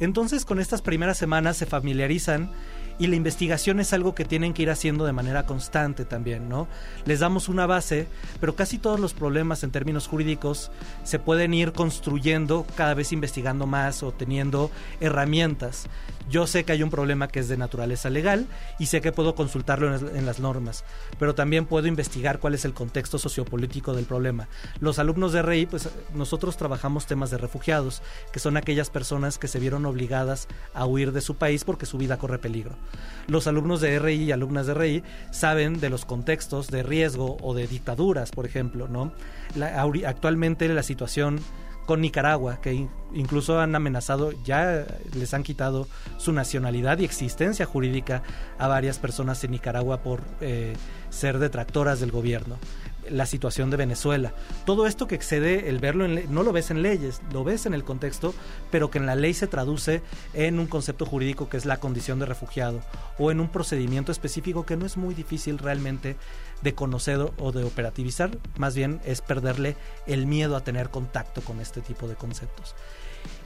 Entonces, 0.00 0.44
con 0.44 0.60
estas 0.60 0.82
primeras 0.82 1.18
semanas 1.18 1.56
se 1.56 1.66
familiarizan 1.66 2.52
y 2.98 3.06
la 3.06 3.16
investigación 3.16 3.80
es 3.80 3.92
algo 3.92 4.14
que 4.14 4.24
tienen 4.24 4.52
que 4.52 4.62
ir 4.62 4.70
haciendo 4.70 5.04
de 5.04 5.12
manera 5.12 5.46
constante 5.46 6.04
también, 6.04 6.48
¿no? 6.48 6.68
Les 7.04 7.20
damos 7.20 7.48
una 7.48 7.66
base, 7.66 8.08
pero 8.40 8.56
casi 8.56 8.78
todos 8.78 8.98
los 8.98 9.14
problemas 9.14 9.62
en 9.62 9.70
términos 9.70 10.08
jurídicos 10.08 10.70
se 11.04 11.18
pueden 11.18 11.54
ir 11.54 11.72
construyendo 11.72 12.66
cada 12.76 12.94
vez 12.94 13.12
investigando 13.12 13.66
más 13.66 14.02
o 14.02 14.12
teniendo 14.12 14.70
herramientas. 15.00 15.86
Yo 16.28 16.46
sé 16.46 16.64
que 16.64 16.72
hay 16.72 16.82
un 16.82 16.90
problema 16.90 17.28
que 17.28 17.40
es 17.40 17.48
de 17.48 17.56
naturaleza 17.56 18.10
legal 18.10 18.46
y 18.78 18.86
sé 18.86 19.00
que 19.00 19.12
puedo 19.12 19.34
consultarlo 19.34 19.94
en, 19.94 20.26
las 20.26 20.40
normas, 20.40 20.84
pero 21.18 21.34
también 21.34 21.64
puedo 21.64 21.86
investigar 21.86 22.38
cuál 22.38 22.54
es 22.54 22.64
el 22.64 22.74
contexto 22.74 23.18
sociopolítico 23.18 23.94
del 23.94 24.04
problema. 24.04 24.48
Los 24.80 24.98
alumnos 24.98 25.32
de 25.32 25.42
RI, 25.42 25.66
pues 25.66 25.88
nosotros 26.14 26.56
trabajamos 26.56 27.06
temas 27.06 27.30
de 27.30 27.38
refugiados, 27.38 28.02
que 28.32 28.40
son 28.40 28.56
aquellas 28.56 28.90
personas 28.90 29.38
que 29.38 29.48
se 29.48 29.58
vieron 29.58 29.86
obligadas 29.86 30.48
a 30.74 30.84
huir 30.84 31.12
de 31.12 31.20
su 31.20 31.36
país 31.36 31.64
porque 31.64 31.86
su 31.86 31.96
vida 31.96 32.18
corre 32.18 32.38
peligro. 32.38 32.76
Los 33.26 33.46
alumnos 33.46 33.80
de 33.80 33.98
RI 33.98 34.24
y 34.24 34.32
alumnas 34.32 34.66
de 34.66 34.74
RI 34.74 35.02
saben 35.30 35.80
de 35.80 35.88
los 35.88 36.04
contextos 36.04 36.68
de 36.68 36.82
riesgo 36.82 37.38
o 37.40 37.54
de 37.54 37.66
dictaduras, 37.66 38.30
por 38.30 38.44
ejemplo, 38.44 38.88
¿no? 38.88 39.12
actualmente 40.06 40.68
la 40.68 40.82
situación 40.82 41.40
con 41.88 42.02
Nicaragua, 42.02 42.60
que 42.60 42.86
incluso 43.14 43.58
han 43.58 43.74
amenazado, 43.74 44.32
ya 44.44 44.84
les 45.14 45.32
han 45.32 45.42
quitado 45.42 45.88
su 46.18 46.34
nacionalidad 46.34 46.98
y 46.98 47.06
existencia 47.06 47.64
jurídica 47.64 48.22
a 48.58 48.68
varias 48.68 48.98
personas 48.98 49.42
en 49.44 49.52
Nicaragua 49.52 50.02
por 50.02 50.20
eh, 50.42 50.76
ser 51.08 51.38
detractoras 51.38 51.98
del 51.98 52.10
gobierno 52.10 52.58
la 53.10 53.26
situación 53.26 53.70
de 53.70 53.76
Venezuela. 53.76 54.32
Todo 54.64 54.86
esto 54.86 55.06
que 55.06 55.14
excede 55.14 55.68
el 55.68 55.78
verlo, 55.78 56.06
no 56.08 56.42
lo 56.42 56.52
ves 56.52 56.70
en 56.70 56.82
leyes, 56.82 57.20
lo 57.32 57.44
ves 57.44 57.66
en 57.66 57.74
el 57.74 57.84
contexto, 57.84 58.34
pero 58.70 58.90
que 58.90 58.98
en 58.98 59.06
la 59.06 59.14
ley 59.14 59.34
se 59.34 59.46
traduce 59.46 60.02
en 60.34 60.58
un 60.58 60.66
concepto 60.66 61.06
jurídico 61.06 61.48
que 61.48 61.56
es 61.56 61.66
la 61.66 61.78
condición 61.80 62.18
de 62.18 62.26
refugiado 62.26 62.80
o 63.18 63.30
en 63.30 63.40
un 63.40 63.48
procedimiento 63.48 64.12
específico 64.12 64.66
que 64.66 64.76
no 64.76 64.86
es 64.86 64.96
muy 64.96 65.14
difícil 65.14 65.58
realmente 65.58 66.16
de 66.62 66.74
conocer 66.74 67.08
o 67.38 67.52
de 67.52 67.64
operativizar, 67.64 68.30
más 68.56 68.74
bien 68.74 69.00
es 69.04 69.20
perderle 69.20 69.76
el 70.06 70.26
miedo 70.26 70.56
a 70.56 70.64
tener 70.64 70.90
contacto 70.90 71.40
con 71.40 71.60
este 71.60 71.80
tipo 71.80 72.08
de 72.08 72.16
conceptos. 72.16 72.74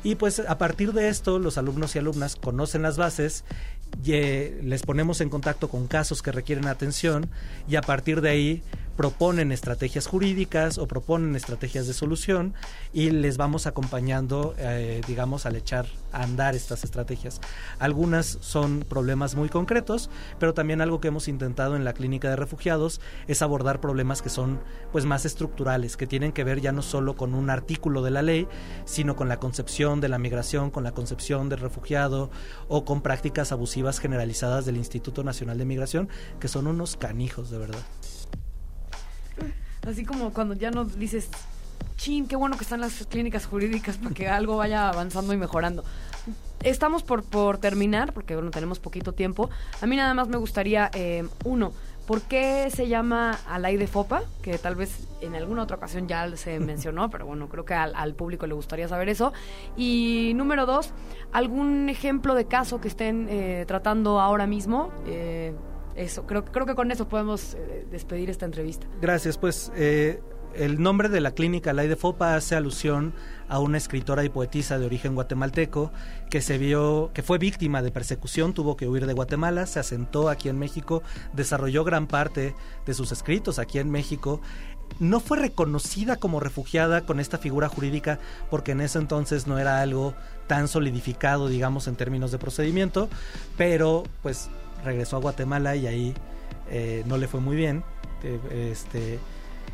Y 0.05 0.17
pues 0.17 0.41
a 0.41 0.59
partir 0.59 0.93
de 0.93 1.09
esto 1.09 1.39
los 1.39 1.59
alumnos 1.59 1.95
y 1.95 1.99
alumnas 1.99 2.37
conocen 2.37 2.83
las 2.83 2.97
bases 2.97 3.45
les 4.03 4.83
ponemos 4.83 5.21
en 5.21 5.29
contacto 5.29 5.69
con 5.69 5.87
casos 5.87 6.23
que 6.23 6.33
requieren 6.33 6.67
atención 6.67 7.29
y 7.69 7.77
a 7.77 7.83
partir 7.83 8.21
de 8.21 8.31
ahí 8.31 8.63
proponen 8.97 9.53
estrategias 9.53 10.07
jurídicas 10.07 10.79
o 10.79 10.87
proponen 10.87 11.35
estrategias 11.37 11.87
de 11.87 11.95
solución 11.95 12.55
y 12.93 13.11
les 13.11 13.37
vamos 13.37 13.67
acompañando, 13.67 14.55
eh, 14.59 15.01
digamos, 15.07 15.47
al 15.47 15.57
echar 15.57 15.87
a 16.13 16.23
andar 16.23 16.55
estas 16.55 16.85
estrategias. 16.85 17.41
Algunas 17.79 18.39
son 18.41 18.85
problemas 18.89 19.35
muy 19.35 19.49
concretos, 19.49 20.11
pero 20.39 20.55
también 20.55 20.81
algo 20.81 21.01
que 21.01 21.09
hemos 21.09 21.29
intentado 21.29 21.77
en 21.77 21.85
la 21.85 21.95
clínica 21.95 22.29
de 22.29 22.37
refugiados 22.37 23.01
es 23.29 23.43
abordar 23.43 23.81
problemas 23.81 24.23
que 24.23 24.29
son 24.29 24.61
pues 24.93 25.05
más 25.05 25.25
estructurales, 25.25 25.97
que 25.97 26.07
tienen 26.07 26.33
que 26.33 26.45
ver 26.45 26.61
ya 26.61 26.73
no 26.73 26.83
solo 26.83 27.17
con 27.17 27.35
un 27.35 27.51
artículo 27.51 28.03
de 28.03 28.11
la 28.11 28.23
ley, 28.23 28.47
sino 28.85 29.17
con 29.17 29.29
la 29.29 29.39
concepción 29.39 30.01
de 30.01 30.09
la 30.09 30.19
migración, 30.19 30.71
con 30.71 30.85
la 30.85 30.93
concepción 30.93 31.49
del 31.49 31.61
refugiado 31.61 32.31
o 32.69 32.85
con 32.85 33.01
prácticas 33.01 33.53
abusivas 33.53 33.99
generalizadas 33.99 34.67
del 34.67 34.77
Instituto 34.77 35.25
Nacional 35.25 35.59
de 35.59 35.65
Migración, 35.65 36.09
que 36.41 36.49
son 36.49 36.67
unos 36.67 36.97
canijos 36.97 37.51
de 37.51 37.59
verdad. 37.59 37.83
Así 39.87 40.05
como 40.05 40.33
cuando 40.33 40.55
ya 40.55 40.71
nos 40.71 40.99
dices, 40.99 41.29
chin, 41.97 42.27
qué 42.27 42.37
bueno 42.37 42.57
que 42.57 42.65
están 42.65 42.81
las 42.81 43.07
clínicas 43.07 43.47
jurídicas 43.47 43.97
para 43.97 44.15
que 44.15 44.29
algo 44.29 44.57
vaya 44.57 44.89
avanzando 44.89 45.33
y 45.33 45.37
mejorando. 45.37 45.85
Estamos 46.63 47.03
por, 47.03 47.25
por 47.25 47.59
terminar, 47.59 48.13
porque 48.13 48.35
bueno, 48.35 48.51
tenemos 48.51 48.79
poquito 48.79 49.13
tiempo. 49.13 49.51
A 49.81 49.87
mí 49.87 49.97
nada 49.97 50.15
más 50.15 50.29
me 50.29 50.37
gustaría, 50.37 50.91
eh, 50.95 51.27
uno, 51.45 51.73
¿por 52.07 52.23
qué 52.23 52.71
se 52.71 52.87
llama 52.87 53.39
Alay 53.49 53.77
de 53.77 53.89
Fopa? 53.89 54.23
Que 54.43 54.59
tal 54.59 54.77
vez 54.77 55.09
en 55.21 55.35
alguna 55.35 55.63
otra 55.65 55.77
ocasión 55.77 56.07
ya 56.07 56.37
se 56.37 56.61
mencionó, 56.61 57.11
pero 57.11 57.27
bueno, 57.27 57.49
creo 57.49 57.65
que 57.65 57.75
al, 57.75 58.15
público 58.15 58.47
le 58.47 58.55
gustaría 58.55 58.87
saber 58.87 59.09
eso. 59.09 59.33
Y 59.77 60.33
número 60.37 60.67
dos, 60.67 60.93
¿algún 61.33 61.89
ejemplo 61.89 62.35
de 62.35 62.47
caso 62.47 62.81
que 62.81 62.89
estén 62.89 63.27
eh, 63.29 63.65
tratando 63.67 64.21
ahora 64.21 64.47
mismo? 64.47 64.93
Eh, 65.07 65.55
eso, 65.97 66.27
creo, 66.27 66.45
creo 66.45 66.67
que 66.67 66.75
con 66.75 66.91
eso 66.91 67.09
podemos 67.09 67.55
eh, 67.55 67.87
despedir 67.91 68.31
esta 68.31 68.47
entrevista. 68.47 68.87
Gracias, 69.01 69.39
pues 69.39 69.73
eh, 69.77 70.21
el 70.55 70.81
nombre 70.81 71.09
de 71.09 71.21
la 71.21 71.33
clínica 71.33 71.73
La 71.73 71.83
de 71.83 71.97
Fopa 71.97 72.35
hace 72.35 72.55
alusión 72.55 73.15
a 73.49 73.59
una 73.59 73.79
escritora 73.79 74.25
y 74.25 74.29
poetisa 74.29 74.79
de 74.79 74.87
origen 74.87 75.15
guatemalteco 75.15 75.93
que 76.31 76.41
se 76.41 76.59
vio 76.59 77.11
que 77.15 77.23
fue 77.23 77.39
víctima 77.39 77.83
de 77.83 77.91
persecución, 77.91 78.55
tuvo 78.55 78.77
que 78.77 78.89
huir 78.89 79.07
de 79.07 79.13
Guatemala, 79.13 79.67
se 79.67 79.81
asentó 79.81 80.29
aquí 80.29 80.49
en 80.49 80.59
México, 80.59 81.03
desarrolló 81.33 81.85
gran 81.85 82.07
parte 82.07 82.55
de 82.87 82.95
sus 82.95 83.13
escritos 83.13 83.59
aquí 83.59 83.79
en 83.79 83.91
México. 83.91 84.41
No 84.99 85.21
fue 85.21 85.39
reconocida 85.39 86.17
como 86.17 86.39
refugiada 86.39 87.03
con 87.03 87.19
esta 87.19 87.39
figura 87.39 87.69
jurídica 87.69 88.19
porque 88.51 88.73
en 88.73 88.83
ese 88.83 88.99
entonces 88.99 89.47
no 89.47 89.59
era 89.59 89.81
algo 89.81 90.15
tan 90.47 90.69
solidificado, 90.69 91.49
digamos, 91.49 91.89
en 91.89 91.97
términos 91.97 92.31
de 92.31 92.39
procedimiento, 92.39 93.09
pero 93.57 94.03
pues 94.23 94.51
regresó 94.85 95.17
a 95.17 95.21
Guatemala 95.21 95.77
y 95.77 95.87
ahí 95.87 96.15
eh, 96.71 97.03
no 97.07 97.17
le 97.17 97.29
fue 97.29 97.41
muy 97.41 97.57
bien. 97.57 97.85
este, 98.51 99.19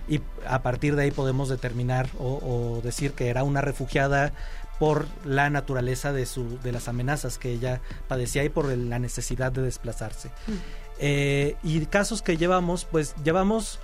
y 0.08 0.20
a 0.46 0.62
partir 0.62 0.96
de 0.96 1.04
ahí 1.04 1.10
podemos 1.10 1.48
determinar 1.48 2.08
o, 2.18 2.80
decir 2.82 3.12
que 3.12 3.28
era 3.28 3.44
una 3.44 3.60
refugiada 3.60 4.32
por 4.78 5.06
la 5.24 5.50
naturaleza 5.50 6.12
de, 6.12 6.24
su, 6.24 6.58
de 6.60 6.72
las 6.72 6.88
amenazas 6.88 7.36
que 7.36 7.52
ella 7.52 7.80
padecía 8.06 8.44
y 8.44 8.48
por 8.48 8.66
la 8.66 8.98
necesidad 8.98 9.52
de 9.52 9.62
desplazarse. 9.62 10.28
Mm. 10.28 10.52
Eh, 11.00 11.56
y 11.62 11.84
casos 11.86 12.22
que 12.22 12.36
llevamos, 12.36 12.84
pues 12.84 13.14
llevamos 13.22 13.80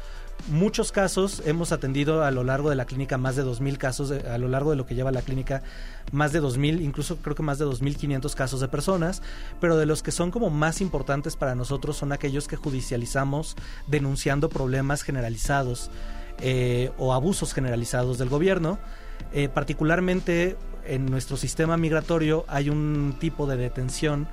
muchos 0.48 0.92
casos, 0.92 1.42
hemos 1.46 1.72
atendido 1.72 2.24
a 2.24 2.30
lo 2.30 2.44
largo 2.44 2.70
de 2.70 2.76
la 2.76 2.84
clínica 2.84 3.18
más 3.18 3.36
de 3.36 3.44
2.000 3.44 3.78
casos, 3.78 4.10
a 4.10 4.38
lo 4.38 4.48
largo 4.48 4.70
de 4.70 4.76
lo 4.76 4.86
que 4.86 4.94
lleva 4.94 5.10
la 5.10 5.22
clínica 5.22 5.62
más 6.12 6.32
de 6.32 6.42
2.000, 6.42 6.82
incluso 6.82 7.16
creo 7.16 7.34
que 7.34 7.42
más 7.42 7.58
de 7.58 7.64
2.500 7.64 8.34
casos 8.34 8.60
de 8.60 8.68
personas, 8.68 9.22
pero 9.60 9.76
de 9.76 9.86
los 9.86 10.02
que 10.02 10.12
son 10.12 10.30
como 10.30 10.50
más 10.50 10.80
importantes 10.80 11.36
para 11.36 11.54
nosotros 11.54 11.96
son 11.96 12.12
aquellos 12.12 12.48
que 12.48 12.56
judicializamos 12.56 13.56
denunciando 13.86 14.48
problemas 14.48 15.02
generalizados 15.02 15.90
eh, 16.40 16.90
o 16.98 17.14
abusos 17.14 17.54
generalizados 17.54 18.18
del 18.18 18.28
gobierno. 18.28 18.78
Eh, 19.32 19.48
particularmente 19.48 20.56
en 20.84 21.06
nuestro 21.06 21.36
sistema 21.36 21.76
migratorio 21.76 22.44
hay 22.48 22.68
un 22.68 23.16
tipo 23.18 23.46
de 23.46 23.56
detención 23.56 24.28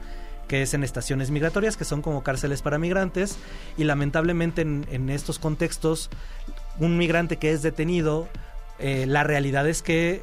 que 0.51 0.63
es 0.63 0.74
en 0.74 0.84
estaciones 0.84 1.31
migratorias, 1.31 1.77
que 1.77 1.86
son 1.86 2.01
como 2.01 2.24
cárceles 2.24 2.62
para 2.62 2.77
migrantes, 2.77 3.38
y 3.77 3.86
lamentablemente 3.86 4.63
en, 4.63 5.10
estos 5.10 5.39
contextos, 5.39 6.10
un 6.77 6.98
migrante 6.98 7.38
que 7.38 7.53
es 7.53 7.62
detenido, 7.62 8.27
eh, 8.77 9.05
la 9.08 9.24
realidad 9.24 9.65
es 9.65 9.81
que 9.81 10.22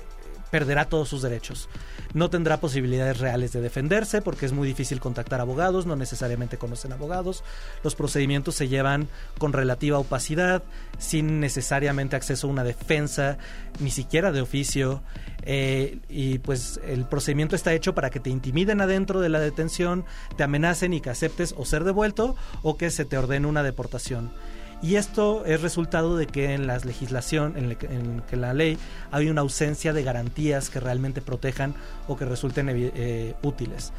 perderá 0.50 0.84
todos 0.84 1.08
sus 1.08 1.22
derechos 1.22 1.70
no 2.14 2.30
tendrá 2.30 2.60
posibilidades 2.60 3.18
reales 3.18 3.52
de 3.52 3.60
defenderse 3.60 4.22
porque 4.22 4.46
es 4.46 4.52
muy 4.52 4.66
difícil 4.66 5.00
contactar 5.00 5.40
abogados, 5.40 5.86
no 5.86 5.96
necesariamente 5.96 6.58
conocen 6.58 6.92
abogados, 6.92 7.44
los 7.82 7.94
procedimientos 7.94 8.54
se 8.54 8.68
llevan 8.68 9.08
con 9.38 9.52
relativa 9.52 9.98
opacidad, 9.98 10.62
sin 10.98 11.40
necesariamente 11.40 12.16
acceso 12.16 12.46
a 12.46 12.50
una 12.50 12.64
defensa, 12.64 13.38
ni 13.80 13.90
siquiera 13.90 14.32
de 14.32 14.40
oficio, 14.40 15.02
eh, 15.42 15.98
y 16.08 16.38
pues 16.38 16.80
el 16.86 17.06
procedimiento 17.06 17.56
está 17.56 17.72
hecho 17.72 17.94
para 17.94 18.10
que 18.10 18.20
te 18.20 18.30
intimiden 18.30 18.80
adentro 18.80 19.20
de 19.20 19.28
la 19.28 19.40
detención, 19.40 20.04
te 20.36 20.42
amenacen 20.42 20.92
y 20.92 21.00
que 21.00 21.10
aceptes 21.10 21.54
o 21.56 21.64
ser 21.64 21.84
devuelto 21.84 22.36
o 22.62 22.76
que 22.76 22.90
se 22.90 23.04
te 23.04 23.16
ordene 23.16 23.46
una 23.46 23.62
deportación. 23.62 24.30
Y 24.80 24.94
esto 24.94 25.44
es 25.44 25.60
resultado 25.60 26.16
de 26.16 26.26
que 26.26 26.54
en 26.54 26.68
la 26.68 26.78
legislación, 26.78 27.56
en, 27.56 28.22
que 28.22 28.36
la 28.36 28.54
ley, 28.54 28.78
hay 29.10 29.28
una 29.28 29.40
ausencia 29.40 29.92
de 29.92 30.04
garantías 30.04 30.70
que 30.70 30.78
realmente 30.78 31.20
protejan 31.20 31.74
o 32.06 32.16
que 32.16 32.24
resulten 32.24 32.68
eh, 32.70 33.34
útiles. 33.42 33.92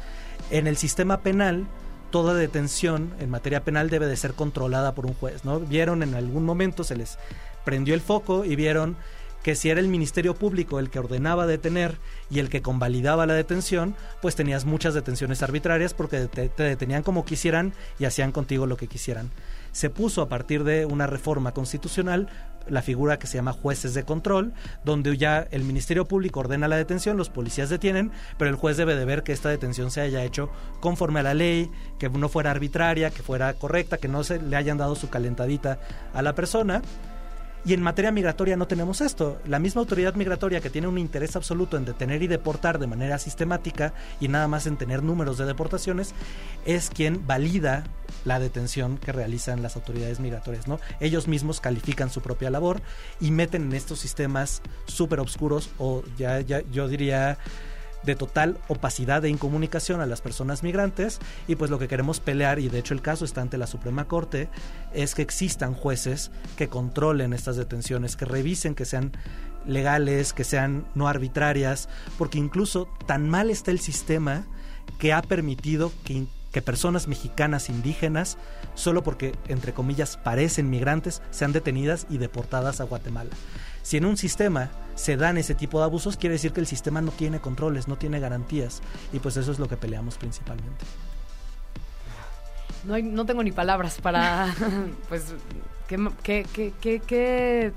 En 0.50 0.66
el 0.66 0.78
sistema 0.78 1.20
penal, 1.20 1.66
toda 2.10 2.32
detención 2.32 3.12
en 3.20 3.28
materia 3.28 3.62
penal 3.62 3.90
debe 3.90 4.06
de 4.06 4.16
ser 4.16 4.32
controlada 4.32 4.94
por 4.94 5.04
un 5.04 5.14
juez, 5.14 5.44
¿no? 5.44 5.60
Vieron 5.60 6.02
en 6.02 6.14
algún 6.14 6.44
momento, 6.44 6.82
se 6.82 6.96
les 6.96 7.18
prendió 7.64 7.94
el 7.94 8.00
foco 8.00 8.46
y 8.46 8.56
vieron 8.56 8.96
que 9.42 9.54
si 9.54 9.70
era 9.70 9.80
el 9.80 9.88
Ministerio 9.88 10.34
Público 10.34 10.78
el 10.78 10.90
que 10.90 10.98
ordenaba 10.98 11.46
detener 11.46 11.98
y 12.30 12.40
el 12.40 12.48
que 12.48 12.62
convalidaba 12.62 13.26
la 13.26 13.34
detención, 13.34 13.94
pues 14.20 14.34
tenías 14.34 14.64
muchas 14.64 14.94
detenciones 14.94 15.42
arbitrarias 15.42 15.94
porque 15.94 16.26
te 16.26 16.62
detenían 16.62 17.02
como 17.02 17.24
quisieran 17.24 17.72
y 17.98 18.06
hacían 18.06 18.32
contigo 18.32 18.66
lo 18.66 18.76
que 18.76 18.86
quisieran 18.86 19.30
se 19.72 19.90
puso 19.90 20.22
a 20.22 20.28
partir 20.28 20.64
de 20.64 20.86
una 20.86 21.06
reforma 21.06 21.52
constitucional 21.52 22.28
la 22.68 22.82
figura 22.82 23.18
que 23.18 23.26
se 23.26 23.36
llama 23.36 23.52
jueces 23.52 23.94
de 23.94 24.04
control, 24.04 24.52
donde 24.84 25.16
ya 25.16 25.46
el 25.50 25.64
Ministerio 25.64 26.06
Público 26.06 26.40
ordena 26.40 26.68
la 26.68 26.76
detención, 26.76 27.16
los 27.16 27.30
policías 27.30 27.68
detienen, 27.68 28.12
pero 28.38 28.50
el 28.50 28.56
juez 28.56 28.76
debe 28.76 28.94
de 28.96 29.04
ver 29.04 29.22
que 29.22 29.32
esta 29.32 29.48
detención 29.48 29.90
se 29.90 30.00
haya 30.00 30.22
hecho 30.24 30.50
conforme 30.80 31.20
a 31.20 31.24
la 31.24 31.34
ley, 31.34 31.70
que 31.98 32.08
no 32.08 32.28
fuera 32.28 32.50
arbitraria, 32.50 33.10
que 33.10 33.22
fuera 33.22 33.54
correcta, 33.54 33.98
que 33.98 34.08
no 34.08 34.24
se 34.24 34.40
le 34.40 34.56
hayan 34.56 34.78
dado 34.78 34.94
su 34.94 35.08
calentadita 35.08 35.78
a 36.14 36.22
la 36.22 36.34
persona. 36.34 36.82
Y 37.64 37.74
en 37.74 37.82
materia 37.82 38.10
migratoria 38.10 38.56
no 38.56 38.66
tenemos 38.66 39.00
esto. 39.00 39.38
La 39.46 39.58
misma 39.58 39.80
autoridad 39.80 40.14
migratoria 40.14 40.60
que 40.60 40.70
tiene 40.70 40.88
un 40.88 40.98
interés 40.98 41.36
absoluto 41.36 41.76
en 41.76 41.84
detener 41.84 42.22
y 42.22 42.26
deportar 42.26 42.78
de 42.78 42.86
manera 42.86 43.18
sistemática 43.18 43.92
y 44.18 44.28
nada 44.28 44.48
más 44.48 44.66
en 44.66 44.78
tener 44.78 45.02
números 45.02 45.36
de 45.36 45.44
deportaciones, 45.44 46.14
es 46.64 46.88
quien 46.88 47.26
valida 47.26 47.84
la 48.24 48.38
detención 48.38 48.98
que 48.98 49.12
realizan 49.12 49.62
las 49.62 49.76
autoridades 49.76 50.20
migratorias, 50.20 50.68
¿no? 50.68 50.80
Ellos 51.00 51.28
mismos 51.28 51.60
califican 51.60 52.10
su 52.10 52.22
propia 52.22 52.50
labor 52.50 52.80
y 53.20 53.30
meten 53.30 53.64
en 53.64 53.72
estos 53.74 53.98
sistemas 53.98 54.62
súper 54.86 55.20
oscuros 55.20 55.70
o 55.78 56.02
ya, 56.16 56.40
ya 56.40 56.62
yo 56.70 56.88
diría 56.88 57.38
de 58.02 58.14
total 58.14 58.58
opacidad 58.68 59.24
e 59.24 59.28
incomunicación 59.28 60.00
a 60.00 60.06
las 60.06 60.20
personas 60.20 60.62
migrantes 60.62 61.18
y 61.46 61.56
pues 61.56 61.70
lo 61.70 61.78
que 61.78 61.88
queremos 61.88 62.20
pelear 62.20 62.58
y 62.58 62.68
de 62.68 62.78
hecho 62.78 62.94
el 62.94 63.02
caso 63.02 63.24
está 63.24 63.42
ante 63.42 63.58
la 63.58 63.66
Suprema 63.66 64.06
Corte 64.06 64.48
es 64.92 65.14
que 65.14 65.22
existan 65.22 65.74
jueces 65.74 66.30
que 66.56 66.68
controlen 66.68 67.32
estas 67.32 67.56
detenciones, 67.56 68.16
que 68.16 68.24
revisen 68.24 68.74
que 68.74 68.84
sean 68.84 69.12
legales, 69.66 70.32
que 70.32 70.44
sean 70.44 70.86
no 70.94 71.08
arbitrarias, 71.08 71.88
porque 72.18 72.38
incluso 72.38 72.88
tan 73.06 73.28
mal 73.28 73.50
está 73.50 73.70
el 73.70 73.80
sistema 73.80 74.46
que 74.98 75.12
ha 75.12 75.22
permitido 75.22 75.92
que, 76.04 76.26
que 76.52 76.62
personas 76.62 77.08
mexicanas 77.08 77.68
indígenas, 77.68 78.38
solo 78.74 79.02
porque 79.02 79.34
entre 79.48 79.72
comillas 79.72 80.16
parecen 80.16 80.70
migrantes, 80.70 81.22
sean 81.30 81.52
detenidas 81.52 82.06
y 82.08 82.18
deportadas 82.18 82.80
a 82.80 82.84
Guatemala. 82.84 83.30
Si 83.82 83.96
en 83.96 84.04
un 84.04 84.16
sistema 84.16 84.70
se 84.94 85.16
dan 85.16 85.38
ese 85.38 85.54
tipo 85.54 85.78
de 85.78 85.84
abusos, 85.84 86.16
quiere 86.16 86.34
decir 86.34 86.52
que 86.52 86.60
el 86.60 86.66
sistema 86.66 87.00
no 87.00 87.10
tiene 87.10 87.40
controles, 87.40 87.88
no 87.88 87.96
tiene 87.96 88.20
garantías. 88.20 88.82
Y 89.12 89.18
pues 89.18 89.36
eso 89.36 89.50
es 89.52 89.58
lo 89.58 89.68
que 89.68 89.76
peleamos 89.76 90.16
principalmente. 90.16 90.84
No, 92.84 92.98
no 92.98 93.26
tengo 93.26 93.42
ni 93.42 93.52
palabras 93.52 94.00
para, 94.00 94.54
pues, 95.08 95.34
qué, 95.86 95.96
qué, 96.22 96.72
qué, 96.80 97.00
qué, 97.00 97.72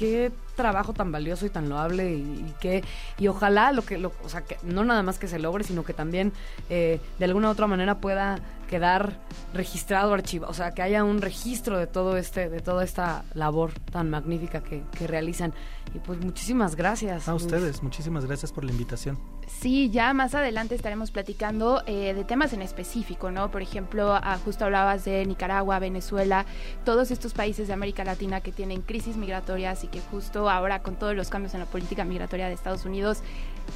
qué 0.00 0.32
trabajo 0.56 0.94
tan 0.94 1.12
valioso 1.12 1.44
y 1.44 1.50
tan 1.50 1.68
loable 1.68 2.10
y, 2.14 2.54
que 2.58 2.82
y 3.18 3.28
ojalá 3.28 3.70
lo 3.70 3.82
que 3.82 3.98
lo, 3.98 4.12
o 4.24 4.30
sea 4.30 4.40
que 4.40 4.56
no 4.62 4.82
nada 4.82 5.02
más 5.02 5.18
que 5.18 5.28
se 5.28 5.38
logre 5.38 5.62
sino 5.62 5.84
que 5.84 5.92
también 5.92 6.32
eh, 6.70 7.00
de 7.18 7.24
alguna 7.26 7.48
u 7.48 7.50
otra 7.50 7.66
manera 7.66 7.98
pueda 7.98 8.38
quedar 8.70 9.18
registrado 9.52 10.14
archivado 10.14 10.50
o 10.50 10.54
sea 10.54 10.72
que 10.72 10.80
haya 10.80 11.04
un 11.04 11.20
registro 11.20 11.76
de 11.76 11.86
todo 11.86 12.16
este 12.16 12.48
de 12.48 12.60
toda 12.60 12.82
esta 12.82 13.24
labor 13.34 13.72
tan 13.92 14.08
magnífica 14.08 14.62
que, 14.62 14.82
que 14.96 15.06
realizan 15.06 15.52
y 15.94 15.98
pues 15.98 16.20
muchísimas 16.20 16.76
gracias. 16.76 17.28
A 17.28 17.34
ustedes 17.34 17.82
muchísimas 17.82 18.24
gracias 18.26 18.52
por 18.52 18.64
la 18.64 18.72
invitación. 18.72 19.18
Sí, 19.46 19.90
ya 19.90 20.14
más 20.14 20.34
adelante 20.34 20.74
estaremos 20.74 21.10
platicando 21.10 21.82
eh, 21.86 22.14
de 22.14 22.24
temas 22.24 22.52
en 22.52 22.62
específico, 22.62 23.30
¿no? 23.30 23.50
Por 23.50 23.62
ejemplo, 23.62 24.14
ah, 24.14 24.38
justo 24.44 24.64
hablabas 24.64 25.04
de 25.04 25.26
Nicaragua, 25.26 25.78
Venezuela, 25.80 26.46
todos 26.84 27.10
estos 27.10 27.34
países 27.34 27.66
de 27.66 27.74
América 27.74 28.04
Latina 28.04 28.40
que 28.40 28.52
tienen 28.52 28.82
crisis 28.82 29.16
migratorias 29.16 29.82
y 29.84 29.88
que 29.88 30.00
justo 30.00 30.48
ahora 30.48 30.82
con 30.82 30.96
todos 30.96 31.16
los 31.16 31.28
cambios 31.28 31.54
en 31.54 31.60
la 31.60 31.66
política 31.66 32.04
migratoria 32.04 32.46
de 32.46 32.54
Estados 32.54 32.84
Unidos, 32.84 33.22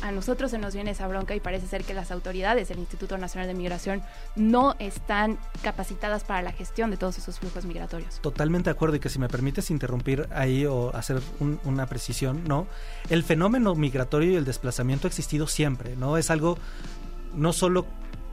a 0.02 0.12
nosotros 0.12 0.50
se 0.50 0.58
nos 0.58 0.74
viene 0.74 0.92
esa 0.92 1.06
bronca 1.06 1.34
y 1.34 1.40
parece 1.40 1.66
ser 1.66 1.84
que 1.84 1.94
las 1.94 2.10
autoridades 2.10 2.68
del 2.68 2.78
Instituto 2.78 3.18
Nacional 3.18 3.48
de 3.48 3.54
Migración 3.54 4.02
no 4.36 4.74
están 4.78 5.38
capacitadas 5.62 6.24
para 6.24 6.42
la 6.42 6.52
gestión 6.52 6.90
de 6.90 6.96
todos 6.96 7.18
esos 7.18 7.38
flujos 7.38 7.64
migratorios. 7.64 8.20
Totalmente 8.20 8.70
de 8.70 8.72
acuerdo 8.72 8.96
y 8.96 9.00
que 9.00 9.08
si 9.08 9.18
me 9.18 9.28
permites 9.28 9.70
interrumpir 9.70 10.28
ahí 10.32 10.66
o 10.66 10.94
hacer 10.94 11.20
una 11.64 11.86
precisión, 11.86 12.42
¿no? 12.46 12.66
El 13.10 13.22
fenómeno 13.22 13.74
migratorio 13.74 14.32
y 14.32 14.36
el 14.36 14.44
desplazamiento 14.44 15.06
ha 15.06 15.10
existido 15.10 15.46
siempre 15.46 15.94
¿no? 15.96 16.16
Es 16.16 16.30
algo 16.30 16.58
no 17.34 17.52
solo 17.52 17.86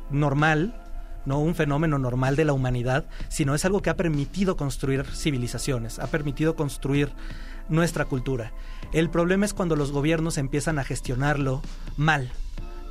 normal, 0.10 0.76
no 1.26 1.40
un 1.40 1.56
fenómeno 1.56 1.98
normal 1.98 2.36
de 2.36 2.46
la 2.46 2.54
humanidad, 2.54 3.06
sino 3.30 3.56
es 3.56 3.66
algo 3.66 3.82
que 3.82 3.90
ha 3.90 3.96
permitido 3.96 4.58
construir 4.58 5.06
civilizaciones, 5.06 6.00
ha 6.00 6.08
permitido 6.08 6.56
construir 6.56 7.12
nuestra 7.70 8.06
cultura. 8.06 8.52
El 8.94 9.10
problema 9.10 9.46
es 9.46 9.54
cuando 9.54 9.76
los 9.76 9.92
gobiernos 9.92 10.38
empiezan 10.38 10.80
a 10.80 10.84
gestionarlo 10.84 11.62
mal, 11.98 12.32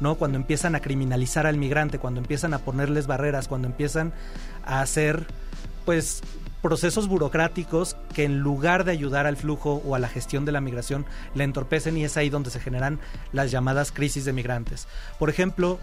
¿no? 0.01 0.15
Cuando 0.15 0.39
empiezan 0.39 0.75
a 0.75 0.81
criminalizar 0.81 1.47
al 1.47 1.59
migrante, 1.59 1.99
cuando 1.99 2.21
empiezan 2.21 2.55
a 2.55 2.61
ponerles 2.61 3.07
barreras, 3.07 3.49
cuando 3.49 3.69
empiezan 3.69 4.13
a 4.65 4.81
hacer 4.81 5.27
pues 5.85 6.23
procesos 6.63 7.09
burocráticos 7.09 7.97
que 8.15 8.25
en 8.25 8.41
lugar 8.41 8.85
de 8.85 8.93
ayudar 8.93 9.27
al 9.27 9.37
flujo 9.37 9.83
o 9.85 9.95
a 9.95 9.99
la 9.99 10.09
gestión 10.09 10.45
de 10.45 10.53
la 10.53 10.61
migración 10.61 11.07
le 11.35 11.45
entorpecen 11.45 11.97
y 11.97 12.05
es 12.05 12.17
ahí 12.17 12.31
donde 12.31 12.51
se 12.51 12.61
generan 12.61 13.01
las 13.33 13.51
llamadas 13.51 13.93
crisis 13.93 14.25
de 14.25 14.33
migrantes. 14.33 14.87
Por 15.19 15.31
ejemplo, 15.31 15.79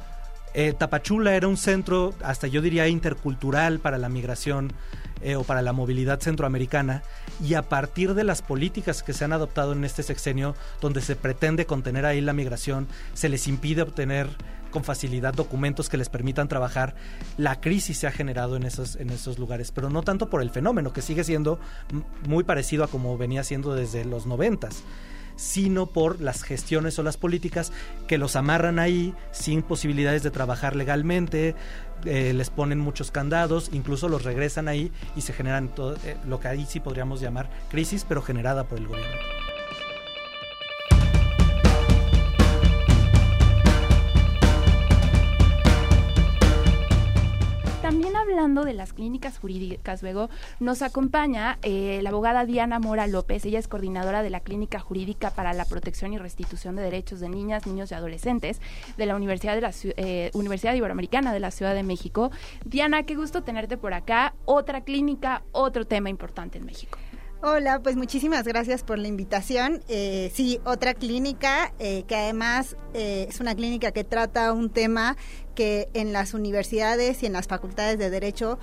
eh, 0.54 0.74
Tapachula 0.74 1.36
era 1.36 1.48
un 1.48 1.58
centro, 1.58 2.14
hasta 2.24 2.48
yo 2.48 2.62
diría, 2.62 2.88
intercultural 2.88 3.80
para 3.80 3.98
la 3.98 4.10
migración 4.10 4.74
eh, 5.22 5.36
o 5.36 5.44
para 5.44 5.62
la 5.62 5.74
movilidad 5.74 6.20
centroamericana 6.20 7.04
y 7.44 7.54
a 7.56 7.64
partir 7.64 8.14
de 8.14 8.24
las 8.24 8.42
políticas 8.42 9.04
que 9.04 9.14
se 9.14 9.26
han 9.26 9.34
adoptado 9.34 9.74
en 9.74 9.84
este 9.84 10.04
sexenio, 10.04 10.56
donde 10.82 11.02
se 11.02 11.16
pretende 11.16 11.66
contener 11.66 12.06
ahí 12.06 12.22
la 12.22 12.34
migración, 12.34 12.88
se 13.14 13.30
les 13.30 13.48
impide 13.48 13.82
obtener 13.82 14.28
con 14.72 14.84
facilidad 14.84 15.34
documentos 15.34 15.90
que 15.90 15.98
les 15.98 16.10
permitan 16.10 16.48
trabajar, 16.48 16.96
la 17.38 17.60
crisis 17.62 17.98
se 17.98 18.08
ha 18.08 18.12
generado 18.12 18.58
en 18.58 18.64
esos, 18.64 18.96
en 18.98 19.10
esos 19.10 19.40
lugares, 19.40 19.72
pero 19.72 19.90
no 19.90 20.04
tanto 20.04 20.30
por 20.30 20.42
el 20.42 20.50
fenómeno, 20.50 20.94
que 20.94 21.02
sigue 21.02 21.24
siendo 21.24 21.60
muy 22.28 22.44
parecido 22.44 22.84
a 22.84 22.88
como 22.88 23.18
venía 23.18 23.44
siendo 23.44 23.74
desde 23.76 24.06
los 24.06 24.26
noventas 24.26 24.84
sino 25.38 25.86
por 25.86 26.20
las 26.20 26.44
gestiones 26.44 27.00
o 27.00 27.04
las 27.04 27.16
políticas 27.16 27.72
que 28.08 28.18
los 28.18 28.36
amarran 28.36 28.80
ahí 28.80 29.14
sin 29.32 29.62
posibilidades 29.62 30.24
de 30.24 30.32
trabajar 30.32 30.76
legalmente, 30.76 31.56
eh, 32.06 32.34
les 32.34 32.50
ponen 32.50 32.80
muchos 32.80 33.12
candados, 33.12 33.70
incluso 33.72 34.10
los 34.10 34.24
regresan 34.24 34.68
ahí 34.68 34.92
y 35.16 35.22
se 35.22 35.34
generan 35.34 35.70
todo, 35.70 35.96
eh, 36.04 36.18
lo 36.28 36.40
que 36.40 36.50
ahí 36.50 36.66
sí 36.68 36.80
podríamos 36.80 37.22
llamar 37.22 37.50
crisis, 37.70 38.06
pero 38.08 38.22
generada 38.22 38.66
por 38.66 38.78
el 38.78 38.88
gobierno. 38.88 39.37
Hablando 48.38 48.66
de 48.66 48.74
las 48.74 48.94
clínicas 48.94 49.40
jurídicas, 49.40 50.04
luego 50.04 50.30
nos 50.60 50.84
acompaña 50.84 51.58
eh, 51.64 52.00
la 52.04 52.10
abogada 52.10 52.46
Diana 52.46 52.78
Mora 52.78 53.08
López. 53.08 53.44
Ella 53.46 53.58
es 53.58 53.68
coordinadora 53.68 54.22
de 54.22 54.30
la 54.30 54.42
Clínica 54.42 54.80
Jurídica 54.80 55.32
para 55.32 55.54
la 55.54 55.66
Protección 55.66 56.14
y 56.14 56.20
Restitución 56.20 56.76
de 56.76 56.84
Derechos 56.84 57.20
de 57.20 57.30
Niñas, 57.30 57.66
Niños 57.66 57.90
y 57.90 57.96
Adolescentes 57.96 58.62
de 58.96 59.06
la 59.08 59.16
Universidad, 59.16 59.56
de 59.56 59.62
la, 59.62 59.72
eh, 59.84 60.30
Universidad 60.36 60.76
Iberoamericana 60.76 61.34
de 61.34 61.40
la 61.40 61.50
Ciudad 61.50 61.74
de 61.74 61.82
México. 61.82 62.30
Diana, 62.64 63.04
qué 63.04 63.16
gusto 63.16 63.42
tenerte 63.42 63.76
por 63.76 63.96
acá. 63.96 64.36
Otra 64.46 64.82
clínica, 64.82 65.42
otro 65.52 65.86
tema 65.88 66.12
importante 66.12 66.60
en 66.60 66.66
México. 66.66 67.00
Hola, 67.44 67.80
pues 67.84 67.96
muchísimas 67.96 68.46
gracias 68.46 68.84
por 68.84 68.98
la 68.98 69.08
invitación. 69.08 69.84
Eh, 69.88 70.32
sí, 70.34 70.60
otra 70.66 70.96
clínica 70.96 71.72
que 71.78 72.16
además 72.16 72.76
es 72.94 73.40
una 73.40 73.54
clínica 73.54 73.92
que 73.92 74.04
trata 74.04 74.52
un 74.54 74.72
tema 74.72 75.16
que 75.54 75.88
en 75.94 76.14
las 76.14 76.34
universidades 76.34 77.22
y 77.22 77.28
en 77.28 77.34
las 77.34 77.48
facultades 77.48 78.00
de 78.00 78.10
Derecho 78.10 78.58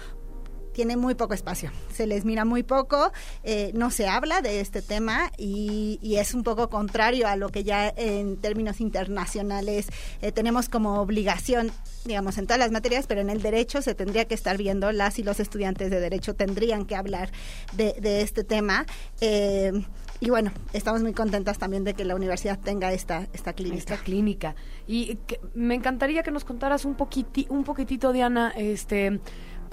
tiene 0.75 0.97
muy 0.97 1.15
poco 1.15 1.33
espacio, 1.33 1.71
se 1.93 2.07
les 2.07 2.25
mira 2.25 2.45
muy 2.45 2.63
poco, 2.63 3.13
eh, 3.45 3.71
no 3.75 3.91
se 3.91 4.09
habla 4.09 4.43
de 4.43 4.61
este 4.61 4.83
tema 4.83 5.31
y, 5.39 5.99
es 6.15 6.33
un 6.35 6.45
poco 6.45 6.69
contrario 6.69 7.27
a 7.27 7.35
lo 7.35 7.49
que 7.49 7.65
ya 7.65 7.93
en 7.97 8.37
términos 8.37 8.81
internacionales 8.81 9.89
eh, 10.23 10.31
tenemos 10.31 10.69
como 10.69 11.01
obligación, 11.01 11.73
digamos, 12.05 12.39
en 12.39 12.47
todas 12.47 12.59
las 12.59 12.71
materias, 12.71 13.07
pero 13.09 13.21
en 13.21 13.31
el 13.31 13.43
derecho 13.43 13.83
se 13.83 13.95
tendría 13.95 14.27
que 14.27 14.35
estar 14.35 14.57
viendo, 14.57 14.93
las 14.93 15.19
y 15.19 15.23
los 15.23 15.41
estudiantes 15.41 15.91
de 15.91 15.99
derecho 16.01 16.35
tendrían 16.35 16.87
que 16.87 16.95
hablar 16.95 17.31
de, 17.77 17.95
este 18.23 18.45
tema. 18.45 18.87
Eh, 19.21 19.73
y 20.21 20.31
bueno, 20.31 20.53
estamos 20.73 21.03
muy 21.03 21.13
contentas 21.13 21.59
también 21.59 21.85
de 21.85 21.95
que 21.95 22.05
la 22.05 22.15
universidad 22.15 22.59
tenga 22.59 22.93
esta, 22.93 23.27
esta 23.33 23.53
clínica. 23.53 23.79
Esta 23.79 23.97
clínica. 23.99 24.55
Y 24.87 25.19
me 25.55 25.75
encantaría 25.75 26.23
que 26.23 26.31
nos 26.31 26.45
contaras 26.45 26.85
un, 26.85 26.95
poquiti, 26.95 27.47
un 27.51 27.65
poquitito, 27.65 28.13
Diana, 28.13 28.53
este 28.57 29.21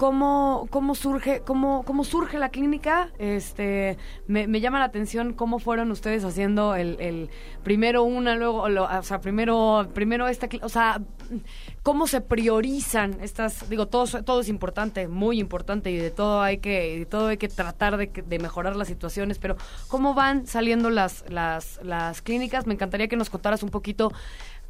cómo, 0.02 0.66
cómo 0.70 0.96
surge, 0.96 1.42
cómo, 1.46 1.84
cómo 1.84 2.02
surge 2.02 2.36
la 2.36 2.48
clínica. 2.48 3.10
Este, 3.20 3.98
me, 4.26 4.60
llama 4.60 4.80
la 4.80 4.86
atención 4.86 5.32
cómo 5.32 5.60
fueron 5.60 5.92
ustedes 5.92 6.24
haciendo 6.24 6.74
el, 6.74 6.96
el 6.98 7.30
primero 7.62 8.02
una, 8.02 8.34
luego, 8.34 8.62
o 8.62 9.02
sea, 9.04 9.20
primero, 9.20 9.88
primero 9.94 10.26
esta, 10.26 10.48
o 10.62 10.68
sea, 10.68 11.00
cómo 11.84 12.08
se 12.08 12.20
priorizan 12.20 13.16
estas, 13.20 13.70
digo, 13.70 13.86
todo, 13.86 14.24
todo 14.24 14.40
es 14.40 14.48
importante, 14.48 15.06
muy 15.06 15.38
importante 15.38 15.92
y 15.92 15.98
de 15.98 16.10
todo 16.10 16.42
hay 16.42 16.58
que, 16.58 16.98
de 16.98 17.06
todo 17.06 17.28
hay 17.28 17.36
que 17.36 17.48
tratar 17.48 17.96
de, 17.96 18.08
de 18.08 18.38
mejorar 18.40 18.74
las 18.74 18.88
situaciones, 18.88 19.38
pero 19.38 19.56
cómo 19.86 20.14
van 20.14 20.48
saliendo 20.48 20.90
las, 20.90 21.24
las, 21.30 21.78
las 21.84 22.22
clínicas. 22.22 22.66
Me 22.66 22.74
encantaría 22.74 23.06
que 23.06 23.16
nos 23.16 23.30
contaras 23.30 23.62
un 23.62 23.70
poquito 23.70 24.10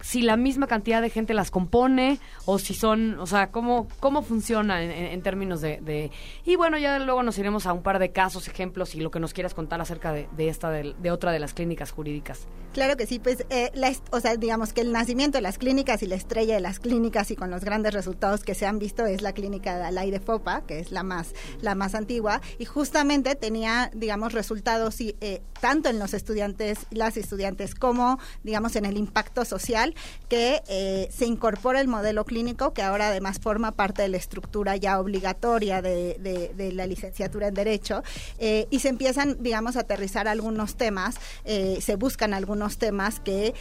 si 0.03 0.21
la 0.23 0.37
misma 0.37 0.67
cantidad 0.67 1.01
de 1.01 1.09
gente 1.09 1.33
las 1.33 1.51
compone 1.51 2.19
o 2.45 2.59
si 2.59 2.75
son, 2.75 3.19
o 3.19 3.27
sea, 3.27 3.51
cómo, 3.51 3.89
cómo 4.01 4.23
funciona 4.23 4.83
en, 4.83 5.23
términos 5.23 5.61
de, 5.61 6.11
Y 6.45 6.57
bueno, 6.57 6.77
ya 6.77 6.99
luego 6.99 7.23
nos 7.23 7.39
iremos 7.39 7.67
a 7.67 7.73
un 7.73 7.83
par 7.83 7.99
de 7.99 8.11
casos, 8.11 8.49
ejemplos 8.49 8.95
y 8.95 9.01
lo 9.01 9.11
que 9.11 9.21
nos 9.21 9.33
quieras 9.33 9.55
contar 9.55 9.81
acerca 9.81 10.13
de, 10.13 10.29
esta, 10.49 10.71
de, 10.71 11.11
otra 11.11 11.33
de 11.33 11.39
las 11.39 11.55
clínicas 11.55 11.93
jurídicas. 11.93 12.47
Claro 12.73 12.97
que 12.97 13.07
sí, 13.07 13.19
pues, 13.19 13.47
eh, 13.51 13.71
o 14.11 14.21
sea, 14.21 14.37
digamos 14.37 14.73
que 14.73 14.81
el 14.81 14.93
nacimiento 14.93 15.39
de 15.39 15.43
las 15.43 15.59
clínicas 15.59 16.03
y 16.03 16.07
la 16.07 16.17
estrella 16.17 16.55
de 16.55 16.61
las 16.61 16.81
clínicas 16.81 17.31
y 17.31 17.37
con 17.37 17.51
los 17.51 17.65
grandes 17.65 17.95
resultados 17.95 18.43
que 18.43 18.55
se 18.55 18.67
han 18.67 18.79
visto 18.79 19.07
es 19.07 19.23
la 19.23 19.33
clínica 19.33 19.79
de 19.79 19.85
Alay 19.85 20.11
de 20.11 20.21
Fopa, 20.21 20.63
que 20.67 20.81
es 20.81 20.91
la 20.91 21.05
más, 21.05 21.33
la 21.61 21.75
más 21.75 21.95
antigua, 21.95 22.41
y 22.59 22.65
justamente 22.65 23.37
tenía, 23.37 23.91
digamos, 23.95 24.33
resultados 24.33 25.01
eh, 25.01 25.43
tanto 25.61 25.89
en 25.91 25.99
los 25.99 26.13
estudiantes, 26.13 26.87
las 26.91 27.17
estudiantes, 27.17 27.75
como, 27.75 28.19
digamos, 28.43 28.75
en 28.75 28.85
el 28.85 28.97
impacto 28.97 29.45
social 29.45 29.92
que 30.33 30.63
eh, 30.67 31.09
se 31.13 31.27
incorpora 31.27 31.79
el 31.79 31.89
modelo 31.89 32.25
clínico, 32.25 32.73
que 32.73 32.81
ahora 32.81 33.09
además 33.09 33.39
forma 33.39 33.73
parte 33.73 34.01
de 34.01 34.09
la 34.09 34.17
estructura 34.17 34.77
ya 34.77 34.99
obligatoria 34.99 35.83
de, 35.83 36.73
la 36.75 36.87
licenciatura 36.87 37.49
en 37.49 37.55
Derecho, 37.55 38.03
eh, 38.39 38.67
y 38.71 38.79
se 38.79 38.89
empiezan, 38.89 39.43
digamos, 39.43 39.77
a 39.77 39.81
aterrizar 39.81 40.29
algunos 40.29 40.77
temas, 40.77 41.17
eh, 41.45 41.79
se 41.83 41.97
buscan 41.97 42.33
algunos 42.33 42.79
temas 42.79 43.21
que 43.21 43.55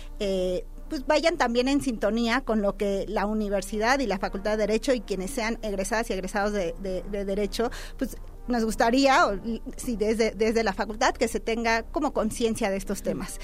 pues 0.87 1.05
vayan 1.07 1.37
también 1.37 1.67
en 1.67 1.81
sintonía 1.81 2.41
con 2.41 2.61
lo 2.61 2.75
que 2.75 3.05
la 3.07 3.25
universidad 3.25 3.99
y 3.99 4.07
la 4.07 4.17
Facultad 4.17 4.51
de 4.51 4.57
Derecho 4.67 4.93
y 4.93 5.01
quienes 5.01 5.31
sean 5.31 5.57
egresadas 5.61 6.09
y 6.09 6.13
egresados 6.13 6.51
de, 6.51 6.73
Derecho, 7.11 7.69
pues 7.97 8.17
nos 8.47 8.63
gustaría, 8.63 9.27
o, 9.27 9.37
desde, 9.37 10.31
desde 10.31 10.63
la 10.63 10.73
facultad, 10.73 11.13
que 11.13 11.27
se 11.27 11.39
tenga 11.39 11.83
como 11.83 12.13
conciencia 12.13 12.69
de 12.69 12.77
estos 12.77 13.03
temas 13.03 13.39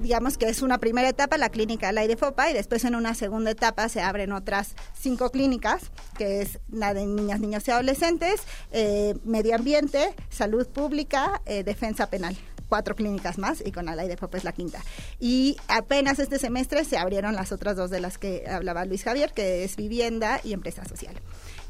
digamos 0.00 0.38
que 0.38 0.48
es 0.48 0.62
una 0.62 0.78
primera 0.78 1.08
etapa, 1.08 1.38
la 1.38 1.48
clínica 1.48 1.92
de 1.92 2.16
FOPA, 2.16 2.50
y 2.50 2.54
después 2.54 2.84
en 2.84 2.94
una 2.94 3.14
segunda 3.14 3.50
etapa 3.50 3.88
se 3.88 4.00
abren 4.00 4.32
otras 4.32 4.74
cinco 4.98 5.30
clínicas, 5.30 5.90
que 6.16 6.42
es 6.42 6.60
la 6.70 6.94
de 6.94 7.06
niñas, 7.06 7.40
niños 7.40 7.66
y 7.66 7.70
adolescentes, 7.70 8.42
eh, 8.72 9.14
medio 9.24 9.54
ambiente, 9.54 10.14
salud 10.30 10.66
pública, 10.68 11.42
eh, 11.46 11.64
defensa 11.64 12.08
penal 12.08 12.36
cuatro 12.68 12.94
clínicas 12.94 13.38
más 13.38 13.62
y 13.64 13.72
con 13.72 13.86
la 13.86 13.96
de 13.96 14.16
FOPA 14.16 14.38
es 14.38 14.44
la 14.44 14.52
quinta. 14.52 14.82
Y 15.18 15.56
apenas 15.68 16.18
este 16.18 16.38
semestre 16.38 16.84
se 16.84 16.98
abrieron 16.98 17.34
las 17.34 17.50
otras 17.50 17.76
dos 17.76 17.90
de 17.90 18.00
las 18.00 18.18
que 18.18 18.44
hablaba 18.48 18.84
Luis 18.84 19.04
Javier, 19.04 19.32
que 19.32 19.64
es 19.64 19.76
vivienda 19.76 20.40
y 20.44 20.52
empresa 20.52 20.84
social. 20.84 21.14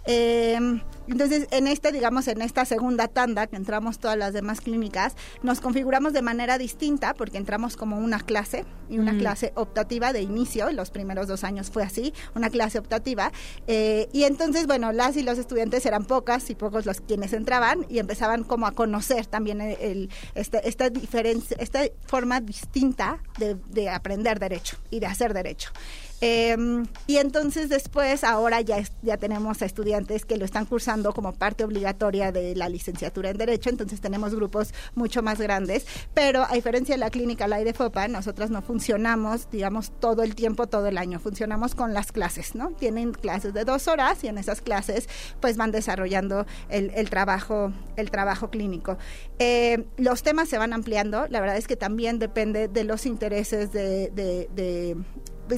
Eh, 0.06 0.80
entonces, 1.08 1.48
en 1.50 1.66
este, 1.66 1.90
digamos, 1.90 2.28
en 2.28 2.42
esta 2.42 2.64
segunda 2.64 3.08
tanda, 3.08 3.46
que 3.46 3.56
entramos 3.56 3.98
todas 3.98 4.16
las 4.16 4.34
demás 4.34 4.60
clínicas, 4.60 5.14
nos 5.42 5.60
configuramos 5.60 6.12
de 6.12 6.20
manera 6.22 6.58
distinta, 6.58 7.14
porque 7.14 7.38
entramos 7.38 7.76
como 7.76 7.98
una 7.98 8.20
clase, 8.20 8.66
y 8.90 8.98
una 8.98 9.16
clase 9.16 9.52
optativa 9.54 10.12
de 10.12 10.22
inicio, 10.22 10.70
los 10.72 10.90
primeros 10.90 11.26
dos 11.26 11.44
años 11.44 11.70
fue 11.70 11.82
así, 11.82 12.14
una 12.34 12.50
clase 12.50 12.78
optativa, 12.78 13.32
eh, 13.66 14.08
y 14.12 14.24
entonces, 14.24 14.66
bueno, 14.66 14.92
las 14.92 15.16
y 15.16 15.22
los 15.22 15.38
estudiantes 15.38 15.84
eran 15.86 16.04
pocas 16.04 16.48
y 16.50 16.54
pocos 16.54 16.84
los 16.84 17.00
quienes 17.00 17.32
entraban, 17.32 17.86
y 17.88 17.98
empezaban 17.98 18.44
como 18.44 18.66
a 18.66 18.72
conocer 18.72 19.26
también 19.26 19.60
el, 19.60 20.10
este, 20.34 20.66
esta 20.68 20.90
diferencia, 20.90 21.56
esta 21.58 21.80
forma 22.06 22.40
distinta 22.40 23.22
de, 23.38 23.54
de 23.54 23.88
aprender 23.88 24.38
derecho 24.38 24.76
y 24.90 25.00
de 25.00 25.06
hacer 25.06 25.32
derecho. 25.32 25.70
Em, 26.20 26.86
y 27.06 27.18
entonces 27.18 27.68
después, 27.68 28.24
ahora 28.24 28.60
ya, 28.60 28.82
ya 29.02 29.16
tenemos 29.16 29.62
a 29.62 29.66
estudiantes 29.66 30.24
que 30.24 30.36
lo 30.36 30.44
están 30.44 30.66
cursando 30.66 31.12
como 31.12 31.32
parte 31.32 31.64
obligatoria 31.64 32.32
de 32.32 32.56
la 32.56 32.68
licenciatura 32.68 33.30
en 33.30 33.38
Derecho, 33.38 33.70
entonces 33.70 34.00
tenemos 34.00 34.34
grupos 34.34 34.74
mucho 34.94 35.22
más 35.22 35.40
grandes, 35.40 35.86
pero 36.14 36.44
a 36.44 36.54
diferencia 36.54 36.96
de 36.96 36.98
la 36.98 37.10
clínica 37.10 37.46
La 37.46 37.58
de 37.58 37.72
FOPA, 37.72 38.08
nosotras 38.08 38.50
no 38.50 38.62
funcionamos, 38.62 39.48
digamos, 39.50 39.92
todo 40.00 40.22
el 40.22 40.34
tiempo, 40.34 40.66
todo 40.66 40.86
el 40.86 40.98
año, 40.98 41.20
funcionamos 41.20 41.74
con 41.74 41.94
las 41.94 42.12
clases, 42.12 42.54
¿no? 42.54 42.70
Tienen 42.70 43.12
clases 43.12 43.54
de 43.54 43.64
dos 43.64 43.88
horas 43.88 44.22
y 44.24 44.28
en 44.28 44.38
esas 44.38 44.60
clases 44.60 45.08
pues 45.40 45.56
van 45.56 45.70
desarrollando 45.70 46.46
el, 46.68 47.10
trabajo, 47.10 47.72
el 47.96 48.10
trabajo 48.10 48.50
clínico. 48.50 48.98
Eh, 49.38 49.84
los 49.96 50.22
temas 50.22 50.48
se 50.48 50.58
van 50.58 50.72
ampliando, 50.72 51.26
la 51.28 51.40
verdad 51.40 51.56
es 51.56 51.66
que 51.66 51.76
también 51.76 52.18
depende 52.18 52.68
de 52.68 52.84
los 52.84 53.06
intereses 53.06 53.72
de, 53.72 54.96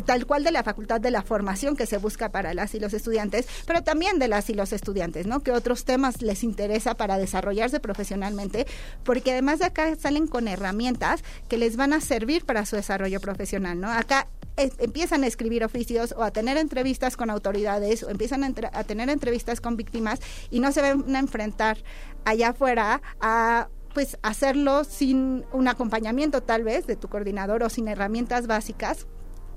tal 0.05 0.27
cual 0.27 0.45
de 0.45 0.53
la 0.53 0.63
facultad 0.63 1.01
de 1.01 1.11
la 1.11 1.23
formación 1.23 1.77
que 1.77 1.87
se 1.87 1.99
busca 1.99 2.31
para 2.31 2.55
las 2.55 2.75
y 2.75 2.81
los 2.81 2.95
estudiantes, 2.95 3.47
pero 3.67 3.83
también 3.83 4.19
de 4.19 4.29
las 4.29 4.51
y 4.51 4.55
los 4.55 4.73
estudiantes, 4.73 5.27
¿no? 5.27 5.41
Que 5.41 5.53
otros 5.53 5.85
temas 5.85 6.23
les 6.23 6.45
interesa 6.45 6.95
para 6.95 7.19
desarrollarse 7.19 7.81
profesionalmente, 7.81 8.67
porque 9.05 9.33
además 9.33 9.59
de 9.59 9.67
acá 9.67 9.95
salen 9.97 10.27
con 10.27 10.49
herramientas 10.49 11.23
que 11.49 11.59
les 11.59 11.77
van 11.77 11.93
a 11.93 12.01
servir 12.01 12.45
para 12.45 12.67
su 12.67 12.77
desarrollo 12.77 13.21
profesional, 13.21 13.81
¿no? 13.81 13.91
Acá 13.91 14.29
empiezan 14.57 15.25
a 15.25 15.27
escribir 15.27 15.65
oficios 15.65 16.15
o 16.17 16.23
a 16.23 16.31
tener 16.31 16.57
entrevistas 16.57 17.17
con 17.17 17.31
autoridades 17.31 18.03
o 18.03 18.11
empiezan 18.11 18.45
a, 18.45 18.85
tener 18.85 19.09
entrevistas 19.09 19.61
con 19.61 19.77
víctimas 19.77 20.21
y 20.51 20.61
no 20.61 20.73
se 20.73 20.83
van 20.83 21.15
a 21.15 21.19
enfrentar 21.19 21.79
allá 22.25 22.51
afuera 22.51 23.01
a 23.21 23.69
pues 23.95 24.19
hacerlo 24.23 24.85
sin 24.85 25.45
un 25.53 25.69
acompañamiento 25.69 26.43
tal 26.43 26.63
vez 26.63 26.87
de 26.87 26.97
tu 26.97 27.09
coordinador 27.09 27.63
o 27.63 27.71
sin 27.71 27.89
herramientas 27.89 28.47
básicas 28.47 29.07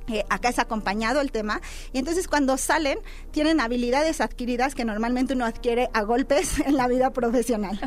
eh, 0.08 0.26
acá 0.30 0.50
es 0.50 0.60
acompañado 0.60 1.22
el 1.22 1.32
tema 1.32 1.62
y 1.94 2.00
entonces 2.00 2.28
cuando 2.28 2.58
salen 2.58 3.00
tienen 3.32 3.60
habilidades 3.60 4.22
adquiridas 4.22 4.76
que 4.76 4.86
normalmente 4.86 5.34
uno 5.34 5.46
adquiere 5.46 5.90
a 5.94 6.02
golpes 6.02 6.60
en 6.66 6.78
la 6.78 6.88
vida 6.88 7.12
profesional. 7.12 7.80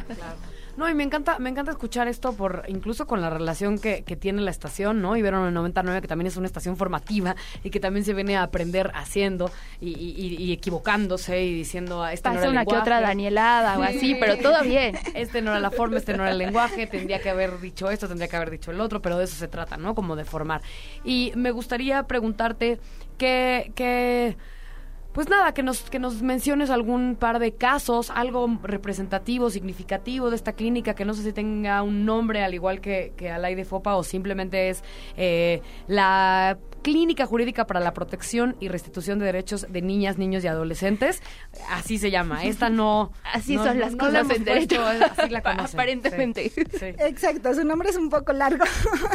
No, 0.77 0.89
y 0.89 0.95
me 0.95 1.05
encanta, 1.05 1.39
me 1.39 1.49
encanta 1.49 1.71
escuchar 1.71 2.07
esto 2.07 2.35
por, 2.35 2.65
incluso 2.69 3.07
con 3.07 3.23
la 3.23 3.31
relación 3.31 3.79
que, 3.79 4.03
tiene 4.17 4.43
la 4.43 4.51
estación, 4.51 5.01
¿no? 5.01 5.17
Ibero 5.17 5.51
99, 5.51 6.03
que 6.03 6.09
también 6.09 6.27
es 6.27 6.37
una 6.37 6.47
estación 6.47 6.77
formativa 6.77 7.37
y 7.63 7.71
que 7.71 7.81
también 7.81 8.05
se 8.05 8.15
viene 8.15 8.37
a 8.37 8.43
aprender 8.43 8.91
haciendo 8.95 9.51
y, 9.81 10.53
equivocándose 10.53 11.45
y 11.45 11.55
diciendo 11.55 12.03
ah, 12.03 12.13
esta 12.13 12.33
no 12.33 12.41
era 12.41 12.51
una 12.51 12.65
que 12.65 12.77
otra 12.77 13.01
Danielada 13.01 13.79
o 13.79 13.83
así, 13.83 14.17
pero 14.19 14.37
todo 14.39 14.63
bien. 14.63 14.97
Este 15.15 15.41
no 15.41 15.51
era 15.51 15.61
la 15.61 15.71
forma, 15.71 15.97
este 15.97 16.17
no 16.17 16.23
era 16.23 16.33
el 16.33 16.39
lenguaje, 16.39 16.87
tendría 16.87 17.21
que 17.21 17.31
haber 17.31 17.59
dicho 17.61 17.91
esto, 17.91 18.07
tendría 18.07 18.29
que 18.29 18.37
haber 18.37 18.51
dicho 18.51 18.71
el 18.71 18.81
otro, 18.81 19.01
pero 19.01 19.17
de 19.19 19.25
eso 19.25 19.37
se 19.37 19.49
trata, 19.49 19.77
¿no? 19.77 19.95
Como 19.95 20.15
de 20.15 20.25
formar. 20.25 20.61
Y 21.05 21.33
me 21.37 21.51
gustaría 21.53 22.03
preguntarte 22.03 22.79
qué, 23.19 23.73
qué 23.75 24.37
pues 25.17 25.31
nada, 25.31 25.55
que 25.55 25.63
nos, 25.63 25.81
que 25.89 25.99
nos 25.99 26.21
menciones 26.21 26.69
algún 26.69 27.17
par 27.19 27.39
de 27.39 27.53
casos, 27.53 28.11
algo 28.11 28.59
representativo, 28.63 29.49
significativo 29.49 30.29
de 30.29 30.37
esta 30.37 30.53
clínica, 30.53 30.95
que 30.95 31.07
no 31.07 31.15
sé 31.15 31.23
si 31.23 31.33
tenga 31.33 31.83
un 31.83 32.05
nombre 32.05 32.45
al 32.45 32.53
igual 32.53 32.83
que, 32.83 33.15
que 33.17 33.31
Alay 33.31 33.55
de 33.55 33.65
Fopa 33.65 33.97
o 33.97 34.05
simplemente 34.05 34.69
es 34.69 34.85
eh, 35.17 35.63
la 35.87 36.59
Clínica 36.87 37.27
Jurídica 37.27 37.67
para 37.67 37.81
la 37.81 37.93
Protección 37.95 38.55
y 38.61 38.69
Restitución 38.69 39.19
de 39.19 39.25
Derechos 39.25 39.67
de 39.69 39.83
Niñas, 39.83 40.19
Niños 40.19 40.45
y 40.45 40.47
Adolescentes. 40.47 41.21
Así 41.69 41.99
se 41.99 42.13
llama. 42.13 42.45
Esta 42.45 42.71
no. 42.71 43.11
Así 43.35 43.57
son 43.57 43.81
las 43.81 43.97
cosas 43.97 44.31
en 44.31 44.45
derecho. 44.45 44.87
así 44.87 45.29
la 45.29 45.39
Aparentemente. 45.45 46.53
Exacto. 46.81 47.55
Su 47.55 47.65
nombre 47.65 47.91
es 47.91 47.97
un 47.97 48.09
poco 48.09 48.33
largo. 48.33 48.65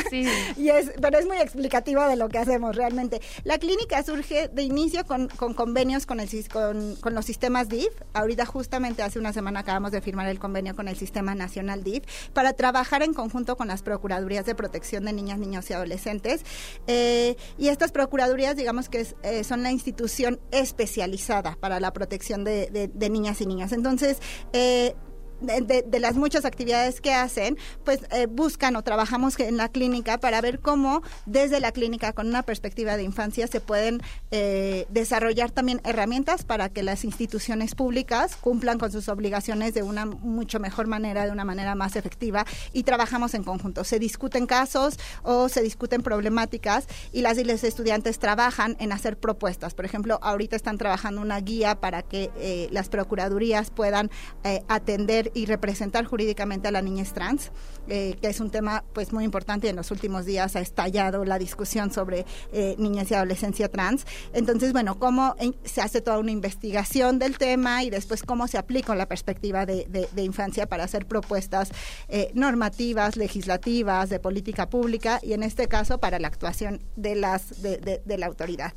Sí. 0.10 0.28
y 0.58 0.68
es, 0.68 0.92
pero 1.02 1.18
es 1.18 1.26
muy 1.26 1.38
explicativo 1.38 2.06
de 2.10 2.18
lo 2.18 2.28
que 2.28 2.40
hacemos 2.40 2.76
realmente. 2.76 3.22
La 3.46 3.58
clínica 3.58 4.04
surge 4.04 4.50
de 4.50 4.64
inicio 4.64 5.06
con, 5.06 5.30
con 5.30 5.54
convenios 5.54 6.06
con, 6.06 6.20
el, 6.20 6.28
con, 6.52 6.98
con 6.98 7.16
los 7.16 7.24
sistemas 7.24 7.70
DIF. 7.70 7.94
Ahorita, 8.12 8.46
justamente 8.46 9.02
hace 9.02 9.18
una 9.18 9.32
semana, 9.32 9.62
acabamos 9.62 9.94
de 9.94 10.02
firmar 10.02 10.28
el 10.28 10.40
convenio 10.40 10.76
con 10.76 10.90
el 10.90 10.98
Sistema 10.98 11.36
Nacional 11.36 11.86
DIF 11.86 12.04
para 12.34 12.52
trabajar 12.52 13.02
en 13.02 13.14
conjunto 13.14 13.56
con 13.56 13.70
las 13.70 13.82
Procuradurías 13.82 14.46
de 14.46 14.56
Protección 14.56 15.06
de 15.06 15.14
Niñas, 15.14 15.40
Niños 15.40 15.70
y 15.70 15.74
Adolescentes. 15.74 16.44
Eh, 16.88 17.38
y 17.62 17.68
estas 17.68 17.92
procuradurías, 17.92 18.56
digamos 18.56 18.90
que 18.90 19.06
eh, 19.22 19.44
son 19.44 19.62
la 19.62 19.72
institución 19.72 20.40
especializada 20.50 21.60
para 21.60 21.80
la 21.80 21.94
protección 21.94 22.44
de, 22.44 22.90
de 22.92 23.10
niñas 23.12 23.40
y 23.40 23.46
niños. 23.46 23.72
Entonces, 23.72 24.18
eh, 24.52 24.96
de, 25.42 26.00
las 26.00 26.16
muchas 26.16 26.46
actividades 26.46 27.02
que 27.02 27.14
hacen, 27.14 27.58
pues 27.84 28.00
eh, 28.12 28.28
buscan 28.28 28.76
o 28.76 28.84
trabajamos 28.84 29.40
en 29.40 29.58
la 29.58 29.70
clínica 29.70 30.20
para 30.20 30.42
ver 30.42 30.60
cómo 30.60 31.02
desde 31.26 31.60
la 31.60 31.72
clínica 31.72 32.14
con 32.14 32.28
una 32.28 32.44
perspectiva 32.44 32.98
de 32.98 33.04
infancia 33.04 33.48
se 33.48 33.60
pueden 33.60 34.02
eh, 34.32 34.86
desarrollar 34.90 35.52
también 35.52 35.82
herramientas 35.84 36.44
para 36.44 36.70
que 36.70 36.84
las 36.84 37.04
instituciones 37.04 37.76
públicas 37.76 38.36
cumplan 38.36 38.80
con 38.80 38.92
sus 38.92 39.10
obligaciones 39.10 39.74
de 39.74 39.84
una 39.84 40.06
mucho 40.06 40.60
mejor 40.60 40.88
manera, 40.88 41.26
de 41.26 41.32
una 41.32 41.46
manera 41.46 41.76
más 41.76 41.96
efectiva 41.96 42.46
y 42.74 42.84
trabajamos 42.84 43.34
en 43.34 43.44
conjunto. 43.44 43.84
Se 43.84 44.00
discuten 44.00 44.46
casos 44.46 44.98
o 45.24 45.50
se 45.50 45.62
discuten 45.62 46.04
problemáticas 46.04 46.86
y 47.12 47.22
las 47.22 47.38
y 47.38 47.44
los 47.44 47.64
estudiantes 47.64 48.20
trabajan 48.20 48.76
en 48.80 48.92
hacer 48.92 49.18
propuestas. 49.18 49.74
Por 49.74 49.86
ejemplo, 49.86 50.20
ahorita 50.22 50.56
están 50.56 50.78
trabajando 50.78 51.22
una 51.22 51.40
guía 51.40 51.80
para 51.80 52.04
que 52.04 52.30
eh, 52.38 52.68
las 52.72 52.90
procuradurías 52.90 53.72
puedan 53.72 54.12
atender 54.68 55.31
y 55.34 55.46
representar 55.46 56.06
jurídicamente 56.06 56.68
a 56.68 56.72
la 56.72 56.82
niñez 56.82 57.14
trans, 57.14 57.52
eh, 57.88 58.16
que 58.22 58.28
es 58.28 58.40
un 58.40 58.50
tema 58.50 58.84
pues 58.94 59.14
muy 59.14 59.24
importante 59.24 59.68
y 59.68 59.70
en 59.70 59.76
los 59.76 59.92
últimos 59.92 60.26
días 60.26 60.56
ha 60.56 60.60
estallado 60.60 61.26
la 61.26 61.40
discusión 61.40 61.92
sobre 61.92 62.26
eh, 62.54 62.76
niñez 62.78 63.12
y 63.12 63.16
adolescencia 63.16 63.70
trans. 63.70 64.06
Entonces, 64.34 64.74
bueno, 64.74 65.00
cómo 65.00 65.36
se 65.64 65.82
hace 65.82 66.02
toda 66.02 66.20
una 66.20 66.32
investigación 66.32 67.20
del 67.20 67.38
tema 67.38 67.84
y 67.84 67.90
después 67.90 68.24
cómo 68.24 68.48
se 68.48 68.58
aplica 68.58 68.96
la 68.96 69.08
perspectiva 69.08 69.66
de, 69.66 69.88
infancia 70.18 70.68
para 70.68 70.84
hacer 70.84 71.08
propuestas 71.08 71.72
eh, 72.08 72.32
normativas, 72.34 73.18
legislativas, 73.18 74.10
de 74.10 74.20
política 74.20 74.70
pública 74.70 75.20
y 75.24 75.34
en 75.34 75.42
este 75.42 75.68
caso 75.68 76.00
para 76.00 76.20
la 76.20 76.28
actuación 76.28 76.80
de 76.96 77.16
las 77.16 77.62
de, 77.62 78.02
la 78.06 78.26
autoridad. 78.28 78.74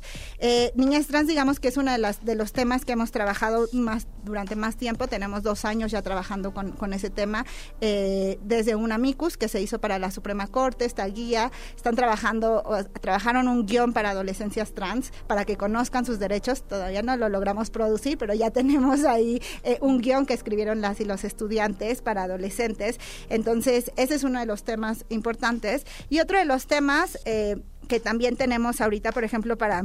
niñez 0.75 1.07
trans, 1.07 1.27
digamos 1.27 1.59
que 1.59 1.67
es 1.67 1.77
uno 1.77 1.91
de, 1.91 1.99
las, 1.99 2.25
de 2.25 2.35
los 2.35 2.51
temas 2.51 2.83
que 2.83 2.93
hemos 2.93 3.11
trabajado 3.11 3.67
más 3.73 4.07
durante 4.25 4.55
más 4.55 4.75
tiempo. 4.75 5.07
Tenemos 5.07 5.43
dos 5.43 5.65
años 5.65 5.91
ya 5.91 6.01
trabajando 6.01 6.53
con, 6.53 6.93
ese 6.93 7.09
tema, 7.09 7.45
eh, 7.81 8.39
desde 8.43 8.75
un 8.75 8.91
amicus 8.91 9.37
que 9.37 9.47
se 9.47 9.61
hizo 9.61 9.79
para 9.79 9.99
la 9.99 10.11
Suprema 10.11 10.47
Corte, 10.47 10.85
esta 10.85 11.05
guía, 11.05 11.51
están 11.75 11.95
trabajando, 11.95 12.63
trabajaron 13.01 13.47
un 13.47 13.65
guion 13.65 13.93
para 13.93 14.11
adolescencias 14.11 14.73
trans, 14.73 15.11
para 15.27 15.45
que 15.45 15.57
conozcan 15.57 16.05
sus 16.05 16.19
derechos, 16.19 16.63
todavía 16.63 17.01
no 17.01 17.17
lo 17.17 17.29
logramos 17.29 17.69
producir, 17.69 18.17
pero 18.17 18.33
ya 18.33 18.51
tenemos 18.51 19.03
ahí 19.03 19.41
eh, 19.63 19.77
un 19.81 19.99
guion 19.99 20.25
que 20.25 20.33
escribieron 20.33 20.81
las 20.81 20.99
y 20.99 21.05
los 21.05 21.23
estudiantes 21.23 22.01
para 22.01 22.23
adolescentes, 22.23 22.99
entonces 23.29 23.91
ese 23.97 24.15
es 24.15 24.23
uno 24.23 24.39
de 24.39 24.45
los 24.45 24.63
temas 24.63 25.05
importantes. 25.09 25.85
Y 26.09 26.19
otro 26.19 26.37
de 26.37 26.45
los 26.45 26.67
temas 26.67 27.19
eh, 27.25 27.57
que 27.87 27.99
también 27.99 28.35
tenemos 28.35 28.81
ahorita, 28.81 29.11
por 29.11 29.23
ejemplo, 29.23 29.57
para 29.57 29.83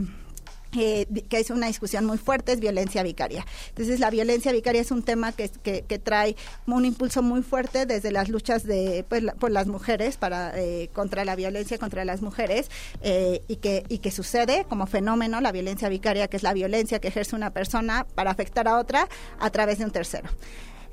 eh, 0.72 1.06
que 1.28 1.38
es 1.38 1.50
una 1.50 1.66
discusión 1.66 2.04
muy 2.04 2.18
fuerte, 2.18 2.52
es 2.52 2.60
violencia 2.60 3.02
vicaria. 3.02 3.44
Entonces, 3.68 4.00
la 4.00 4.10
violencia 4.10 4.52
vicaria 4.52 4.80
es 4.80 4.90
un 4.90 5.02
tema 5.02 5.32
que, 5.32 5.48
que, 5.48 5.98
trae 5.98 6.36
un 6.66 6.84
impulso 6.84 7.22
muy 7.22 7.42
fuerte 7.42 7.86
desde 7.86 8.12
las 8.12 8.28
luchas 8.28 8.64
de 8.64 9.04
pues, 9.08 9.24
por 9.38 9.50
las 9.50 9.66
mujeres 9.66 10.16
para 10.16 10.52
eh, 10.56 10.88
contra 10.92 11.24
la 11.24 11.36
violencia 11.36 11.78
contra 11.78 12.04
las 12.04 12.22
mujeres 12.22 12.70
eh, 13.02 13.42
y, 13.48 13.56
que, 13.56 13.84
y 13.88 13.98
que 13.98 14.10
sucede 14.10 14.64
como 14.68 14.86
fenómeno 14.86 15.40
la 15.40 15.52
violencia 15.52 15.88
vicaria, 15.88 16.28
que 16.28 16.36
es 16.36 16.42
la 16.42 16.54
violencia 16.54 17.00
que 17.00 17.08
ejerce 17.08 17.36
una 17.36 17.50
persona 17.50 18.06
para 18.14 18.30
afectar 18.30 18.68
a 18.68 18.78
otra 18.78 19.08
a 19.38 19.50
través 19.50 19.78
de 19.78 19.84
un 19.84 19.90
tercero 19.90 20.30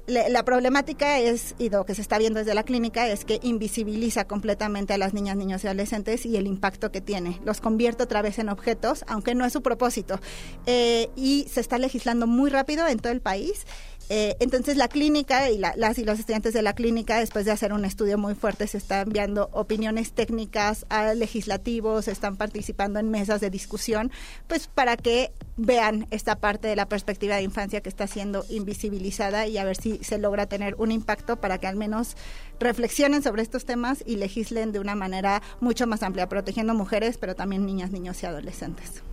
la 0.08 0.44
problemática 0.46 1.20
es, 1.20 1.54
y 1.60 1.70
lo 1.70 1.86
que 1.86 1.94
se 1.94 2.02
está 2.02 2.18
viendo 2.18 2.40
desde 2.40 2.54
la 2.54 2.64
clínica, 2.64 3.08
es 3.10 3.26
que 3.26 3.40
invisibiliza 3.44 4.26
completamente 4.26 4.94
a 4.94 4.98
las 4.98 5.14
niñas, 5.14 5.36
niños 5.36 5.64
y 5.64 5.68
adolescentes 5.68 6.26
y 6.26 6.38
el 6.38 6.48
impacto 6.48 6.94
que 6.94 7.02
tiene. 7.02 7.42
Los 7.44 7.60
convierte 7.60 8.04
otra 8.04 8.22
vez 8.22 8.40
en 8.40 8.48
objetos, 8.48 9.04
aunque 9.08 9.36
no 9.36 9.44
es 9.44 9.52
su 9.52 9.62
propósito. 9.62 10.20
Eh, 10.66 11.10
y 11.18 11.46
se 11.52 11.60
está 11.60 11.78
legislando 11.78 12.26
muy 12.26 12.50
rápido 12.50 12.88
en 12.88 13.00
todo 13.00 13.12
el 13.12 13.20
país 13.20 13.66
Eh, 14.10 14.38
entonces 14.40 14.78
la 14.78 14.88
clínica 14.88 15.50
y 15.50 15.58
las 15.58 15.98
y 15.98 16.06
los 16.06 16.20
estudiantes 16.20 16.54
de 16.54 16.62
la 16.62 16.74
clínica, 16.74 17.20
después 17.20 17.46
de 17.46 17.52
hacer 17.52 17.74
un 17.74 17.84
estudio 17.84 18.18
muy 18.18 18.36
fuerte, 18.36 18.68
se 18.68 18.78
están 18.78 19.08
enviando 19.08 19.50
opiniones 19.52 20.14
técnicas 20.14 20.86
a 20.90 21.14
legislativos, 21.14 22.08
están 22.08 22.38
participando 22.38 23.00
en 23.00 23.10
mesas 23.10 23.42
de 23.42 23.50
discusión, 23.50 24.12
pues 24.48 24.68
para 24.68 24.96
que 24.96 25.32
vean 25.58 26.08
esta 26.12 26.40
parte 26.40 26.68
de 26.68 26.76
la 26.76 26.88
perspectiva 26.88 27.36
de 27.36 27.42
infancia 27.42 27.82
que 27.82 27.90
está 27.90 28.08
siendo 28.08 28.46
invisibilizada 28.50 29.48
y 29.48 29.58
a 29.58 29.66
ver 29.66 29.76
si 29.76 30.00
se 30.04 30.18
logra 30.18 30.46
tener 30.46 30.76
un 30.76 30.92
impacto 30.92 31.42
para 31.42 31.58
que 31.58 31.68
al 31.68 31.76
menos 31.76 32.16
reflexionen 32.60 33.24
sobre 33.24 33.42
estos 33.42 33.66
temas 33.66 34.04
y 34.06 34.16
legislen 34.16 34.72
de 34.72 34.80
una 34.80 34.96
manera 34.96 35.42
mucho 35.60 35.86
más 35.86 36.04
amplia, 36.04 36.30
protegiendo 36.30 36.74
mujeres, 36.74 37.18
pero 37.18 37.36
también 37.36 37.66
niñas, 37.66 37.92
niños 37.92 38.22
y 38.24 38.26
adolescentes. 38.26 39.04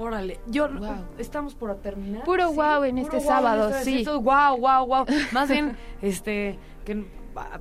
Órale, 0.00 0.40
yo 0.46 0.66
estamos 1.18 1.54
por 1.54 1.74
terminar. 1.76 2.24
Puro 2.24 2.52
wow 2.52 2.84
en 2.84 2.96
este 2.96 3.20
sábado, 3.20 3.70
sí. 3.84 4.02
wow, 4.06 4.56
wow, 4.56 4.86
wow. 4.86 5.06
Más 5.32 5.50
bien, 5.50 5.76
este, 6.02 6.58
que 6.86 7.04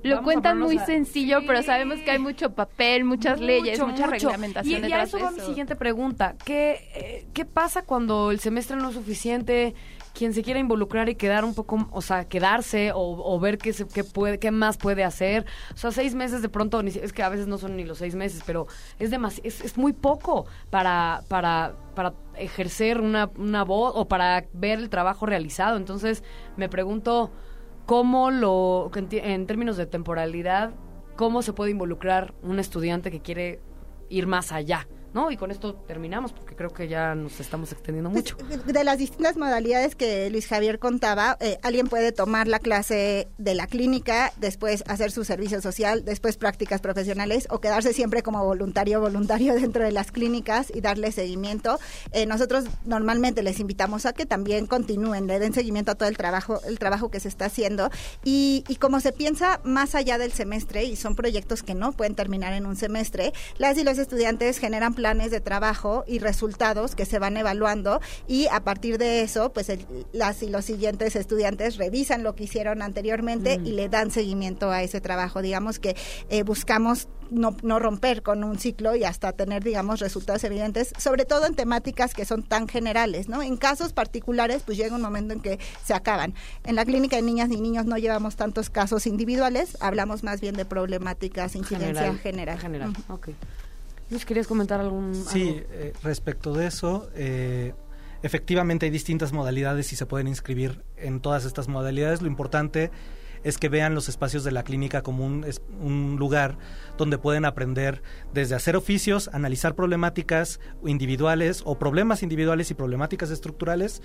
lo 0.03 0.23
cuentan 0.23 0.59
muy 0.59 0.79
sencillo, 0.79 1.39
pero 1.45 1.63
sabemos 1.63 1.99
que 1.99 2.11
hay 2.11 2.19
mucho 2.19 2.53
papel, 2.53 3.03
muchas 3.03 3.39
leyes, 3.39 3.79
mucha 3.79 4.07
reglamentación. 4.07 4.85
Y, 4.85 4.87
y 4.87 4.93
a 4.93 5.03
eso 5.03 5.19
va 5.19 5.31
mi 5.31 5.41
siguiente 5.41 5.75
pregunta. 5.75 6.35
¿Qué, 6.43 6.89
eh, 6.95 7.27
¿Qué 7.33 7.45
pasa 7.45 7.83
cuando 7.83 8.31
el 8.31 8.39
semestre 8.39 8.77
no 8.77 8.89
es 8.89 8.95
suficiente? 8.95 9.75
quien 10.19 10.33
se 10.33 10.43
quiera 10.43 10.59
involucrar 10.59 11.07
y 11.07 11.15
quedar 11.15 11.45
un 11.45 11.53
poco, 11.53 11.87
o 11.91 12.01
sea, 12.01 12.25
quedarse 12.25 12.91
o, 12.93 13.39
ver 13.39 13.57
qué, 13.57 13.71
se, 13.71 13.87
qué, 13.87 14.03
puede, 14.03 14.37
qué 14.37 14.51
más 14.51 14.77
puede 14.77 15.05
hacer. 15.05 15.45
O 15.73 15.77
sea, 15.77 15.91
seis 15.91 16.13
meses 16.13 16.41
de 16.41 16.49
pronto, 16.49 16.81
es 16.81 17.13
que 17.13 17.23
a 17.23 17.29
veces 17.29 17.47
no 17.47 17.57
son 17.57 17.77
ni 17.77 17.85
los 17.85 17.99
seis 17.99 18.15
meses, 18.15 18.43
pero 18.45 18.67
es, 18.99 19.11
es, 19.43 19.61
es 19.61 19.77
muy 19.77 19.93
poco 19.93 20.45
para, 20.69 21.23
para, 21.29 21.73
para 21.95 22.13
ejercer 22.35 22.99
una, 22.99 23.29
una 23.37 23.63
voz 23.63 23.93
o 23.95 24.09
para 24.09 24.43
ver 24.51 24.79
el 24.79 24.89
trabajo 24.89 25.25
realizado. 25.25 25.77
Entonces, 25.77 26.23
me 26.57 26.67
pregunto 26.67 27.31
cómo 27.89 28.29
lo, 28.29 28.91
en 28.93 29.47
términos 29.47 29.75
de 29.75 29.87
temporalidad, 29.87 30.75
cómo 31.15 31.41
se 31.41 31.53
puede 31.53 31.71
involucrar 31.71 32.35
un 32.43 32.59
estudiante 32.59 33.09
que 33.09 33.19
quiere 33.19 33.61
ir 34.09 34.27
más 34.27 34.51
allá. 34.51 34.87
¿No? 35.13 35.31
Y 35.31 35.37
con 35.37 35.51
esto 35.51 35.75
terminamos 35.75 36.33
porque 36.33 36.55
creo 36.55 36.69
que 36.69 36.87
ya 36.87 37.15
nos 37.15 37.39
estamos 37.39 37.71
extendiendo 37.71 38.09
mucho. 38.09 38.37
De 38.65 38.83
las 38.83 38.97
distintas 38.97 39.37
modalidades 39.37 39.95
que 39.95 40.29
Luis 40.29 40.47
Javier 40.47 40.79
contaba, 40.79 41.37
eh, 41.39 41.57
alguien 41.63 41.87
puede 41.87 42.11
tomar 42.11 42.47
la 42.47 42.59
clase 42.59 43.27
de 43.37 43.55
la 43.55 43.67
clínica, 43.67 44.31
después 44.37 44.83
hacer 44.87 45.11
su 45.11 45.23
servicio 45.23 45.61
social, 45.61 46.05
después 46.05 46.37
prácticas 46.37 46.81
profesionales 46.81 47.47
o 47.49 47.59
quedarse 47.59 47.93
siempre 47.93 48.23
como 48.23 48.43
voluntario 48.45 49.01
voluntario 49.01 49.55
dentro 49.59 49.83
de 49.83 49.91
las 49.91 50.11
clínicas 50.11 50.71
y 50.73 50.81
darle 50.81 51.11
seguimiento. 51.11 51.79
Eh, 52.11 52.25
nosotros 52.25 52.65
normalmente 52.85 53.43
les 53.43 53.59
invitamos 53.59 54.05
a 54.05 54.13
que 54.13 54.25
también 54.25 54.67
continúen, 54.67 55.27
le 55.27 55.39
den 55.39 55.53
seguimiento 55.53 55.91
a 55.91 55.95
todo 55.95 56.09
el 56.09 56.17
trabajo, 56.17 56.61
el 56.65 56.79
trabajo 56.79 57.09
que 57.09 57.19
se 57.19 57.27
está 57.27 57.45
haciendo 57.45 57.89
y, 58.23 58.63
y 58.67 58.75
como 58.75 58.99
se 58.99 59.11
piensa 59.11 59.59
más 59.63 59.95
allá 59.95 60.17
del 60.17 60.31
semestre 60.31 60.83
y 60.83 60.95
son 60.95 61.15
proyectos 61.15 61.63
que 61.63 61.73
no 61.73 61.91
pueden 61.91 62.15
terminar 62.15 62.53
en 62.53 62.65
un 62.65 62.75
semestre, 62.75 63.33
las 63.57 63.77
y 63.77 63.83
los 63.83 63.97
estudiantes 63.97 64.57
generan 64.57 64.93
planes 64.99 65.31
de 65.31 65.39
trabajo 65.39 66.03
y 66.07 66.19
resultados 66.19 66.93
que 66.93 67.05
se 67.05 67.19
van 67.19 67.37
evaluando 67.37 68.01
y 68.27 68.47
a 68.47 68.65
partir 68.65 68.97
de 68.97 69.21
eso, 69.21 69.53
pues 69.53 69.71
las 70.11 70.43
y 70.43 70.49
los 70.49 70.65
siguientes 70.65 71.15
estudiantes 71.15 71.77
revisan 71.77 72.21
lo 72.21 72.35
que 72.35 72.43
hicieron 72.43 72.81
anteriormente 72.81 73.61
y 73.63 73.71
le 73.71 73.87
dan 73.87 74.11
seguimiento 74.11 74.71
a 74.71 74.83
ese 74.83 74.99
trabajo. 74.99 75.41
Digamos 75.41 75.79
que 75.79 75.95
eh, 76.29 76.43
buscamos 76.43 77.07
no, 77.31 77.55
no, 77.61 77.79
romper 77.79 78.23
con 78.23 78.43
un 78.43 78.59
ciclo 78.59 78.95
y 78.95 79.05
hasta 79.05 79.31
tener, 79.31 79.63
digamos, 79.63 79.99
resultados 79.99 80.43
evidentes, 80.43 80.93
sobre 80.97 81.25
todo 81.25 81.45
en 81.45 81.55
temáticas 81.55 82.13
que 82.13 82.25
son 82.25 82.43
tan 82.43 82.67
generales, 82.67 83.29
¿no? 83.29 83.41
En 83.41 83.55
casos 83.55 83.93
particulares, 83.93 84.63
pues 84.65 84.77
llega 84.77 84.95
un 84.95 85.01
momento 85.01 85.33
en 85.33 85.39
que 85.39 85.59
se 85.85 85.93
acaban. 85.93 86.33
En 86.65 86.75
la 86.75 86.85
clínica 86.85 87.15
de 87.15 87.21
niñas 87.21 87.49
y 87.51 87.61
niños 87.61 87.85
no 87.85 87.97
llevamos 87.97 88.35
tantos 88.35 88.69
casos 88.69 89.07
individuales, 89.07 89.77
hablamos 89.79 90.23
más 90.23 90.41
bien 90.41 90.55
de 90.55 90.65
problemáticas, 90.65 91.55
incidencia 91.55 92.13
general. 92.15 92.59
General, 92.59 92.93
querías 94.25 94.47
comentar 94.47 94.79
algún...? 94.79 95.13
Sí, 95.15 95.61
eh, 95.71 95.93
respecto 96.03 96.53
de 96.53 96.67
eso, 96.67 97.09
eh, 97.15 97.73
efectivamente 98.23 98.85
hay 98.85 98.91
distintas 98.91 99.33
modalidades 99.33 99.93
y 99.93 99.95
se 99.95 100.05
pueden 100.05 100.27
inscribir 100.27 100.83
en 100.97 101.19
todas 101.19 101.45
estas 101.45 101.67
modalidades. 101.67 102.21
Lo 102.21 102.27
importante 102.27 102.91
es 103.43 103.57
que 103.57 103.69
vean 103.69 103.95
los 103.95 104.09
espacios 104.09 104.43
de 104.43 104.51
la 104.51 104.63
clínica 104.63 105.01
como 105.01 105.25
un, 105.25 105.45
un 105.79 106.17
lugar 106.17 106.57
donde 106.99 107.17
pueden 107.17 107.45
aprender 107.45 108.03
desde 108.33 108.55
hacer 108.55 108.75
oficios, 108.75 109.29
analizar 109.31 109.73
problemáticas 109.73 110.59
individuales 110.85 111.61
o 111.65 111.79
problemas 111.79 112.23
individuales 112.23 112.69
y 112.71 112.73
problemáticas 112.73 113.31
estructurales 113.31 114.01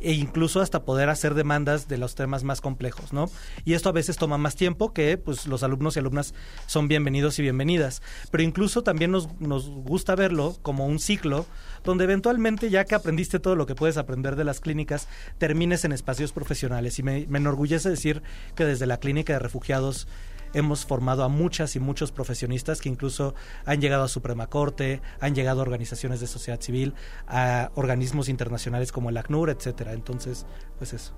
e 0.00 0.12
incluso 0.12 0.60
hasta 0.60 0.84
poder 0.84 1.08
hacer 1.08 1.34
demandas 1.34 1.86
de 1.86 1.98
los 1.98 2.16
temas 2.16 2.42
más 2.42 2.60
complejos, 2.60 3.12
¿no? 3.12 3.30
Y 3.64 3.74
esto 3.74 3.88
a 3.88 3.92
veces 3.92 4.16
toma 4.16 4.38
más 4.38 4.56
tiempo 4.56 4.92
que 4.92 5.16
pues 5.18 5.46
los 5.46 5.62
alumnos 5.62 5.94
y 5.94 6.00
alumnas 6.00 6.34
son 6.66 6.88
bienvenidos 6.88 7.38
y 7.38 7.42
bienvenidas, 7.42 8.02
pero 8.32 8.42
incluso 8.42 8.82
también 8.82 9.12
nos, 9.12 9.40
nos 9.40 9.70
gusta 9.70 10.16
verlo 10.16 10.56
como 10.62 10.86
un 10.86 10.98
ciclo 10.98 11.46
donde 11.84 12.04
eventualmente 12.04 12.70
ya 12.70 12.84
que 12.84 12.96
aprendiste 12.96 13.38
todo 13.38 13.54
lo 13.54 13.66
que 13.66 13.76
puedes 13.76 13.96
aprender 13.96 14.34
de 14.34 14.44
las 14.44 14.58
clínicas, 14.58 15.06
termines 15.38 15.84
en 15.84 15.92
espacios 15.92 16.32
profesionales 16.32 16.98
y 16.98 17.04
me, 17.04 17.26
me 17.28 17.38
enorgullece 17.38 17.88
decir 17.88 18.22
que 18.56 18.64
desde 18.64 18.86
la 18.86 18.98
clínica 18.98 19.32
de 19.32 19.38
refugiados 19.38 20.08
hemos 20.54 20.84
formado 20.84 21.24
a 21.24 21.28
muchas 21.28 21.76
y 21.76 21.80
muchos 21.80 22.12
profesionistas 22.12 22.80
que 22.80 22.88
incluso 22.88 23.34
han 23.64 23.80
llegado 23.80 24.04
a 24.04 24.08
Suprema 24.08 24.48
Corte, 24.48 25.00
han 25.20 25.34
llegado 25.34 25.60
a 25.60 25.62
organizaciones 25.62 26.20
de 26.20 26.26
sociedad 26.26 26.60
civil, 26.60 26.94
a 27.26 27.70
organismos 27.74 28.28
internacionales 28.28 28.92
como 28.92 29.10
el 29.10 29.16
ACNUR, 29.16 29.50
etcétera. 29.50 29.92
Entonces, 29.92 30.46
pues 30.78 30.92
eso. 30.92 31.14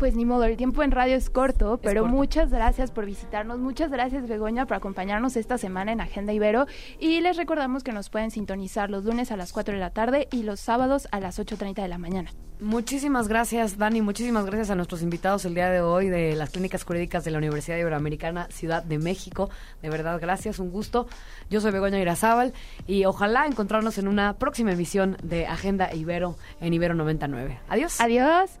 Pues 0.00 0.16
ni 0.16 0.24
modo, 0.24 0.44
el 0.44 0.56
tiempo 0.56 0.82
en 0.82 0.92
radio 0.92 1.14
es 1.14 1.28
corto, 1.28 1.78
pero 1.82 2.06
muchas 2.06 2.50
gracias 2.50 2.90
por 2.90 3.04
visitarnos. 3.04 3.58
Muchas 3.58 3.90
gracias, 3.90 4.26
Begoña, 4.26 4.64
por 4.64 4.78
acompañarnos 4.78 5.36
esta 5.36 5.58
semana 5.58 5.92
en 5.92 6.00
Agenda 6.00 6.32
Ibero. 6.32 6.66
Y 6.98 7.20
les 7.20 7.36
recordamos 7.36 7.84
que 7.84 7.92
nos 7.92 8.08
pueden 8.08 8.30
sintonizar 8.30 8.88
los 8.88 9.04
lunes 9.04 9.30
a 9.30 9.36
las 9.36 9.52
4 9.52 9.74
de 9.74 9.80
la 9.80 9.90
tarde 9.90 10.26
y 10.32 10.42
los 10.42 10.58
sábados 10.58 11.06
a 11.12 11.20
las 11.20 11.38
8.30 11.38 11.82
de 11.82 11.88
la 11.88 11.98
mañana. 11.98 12.30
Muchísimas 12.60 13.28
gracias, 13.28 13.76
Dani. 13.76 14.00
Muchísimas 14.00 14.46
gracias 14.46 14.70
a 14.70 14.74
nuestros 14.74 15.02
invitados 15.02 15.44
el 15.44 15.54
día 15.54 15.68
de 15.68 15.82
hoy 15.82 16.08
de 16.08 16.34
las 16.34 16.48
Clínicas 16.48 16.82
Jurídicas 16.84 17.22
de 17.24 17.32
la 17.32 17.36
Universidad 17.36 17.76
Iberoamericana 17.76 18.48
Ciudad 18.50 18.82
de 18.82 18.98
México. 18.98 19.50
De 19.82 19.90
verdad, 19.90 20.18
gracias, 20.18 20.60
un 20.60 20.70
gusto. 20.70 21.08
Yo 21.50 21.60
soy 21.60 21.72
Begoña 21.72 21.98
Irazábal 21.98 22.54
y 22.86 23.04
ojalá 23.04 23.44
encontrarnos 23.44 23.98
en 23.98 24.08
una 24.08 24.38
próxima 24.38 24.72
emisión 24.72 25.18
de 25.22 25.46
Agenda 25.46 25.94
Ibero 25.94 26.36
en 26.62 26.72
Ibero 26.72 26.94
99. 26.94 27.60
Adiós. 27.68 28.00
Adiós. 28.00 28.60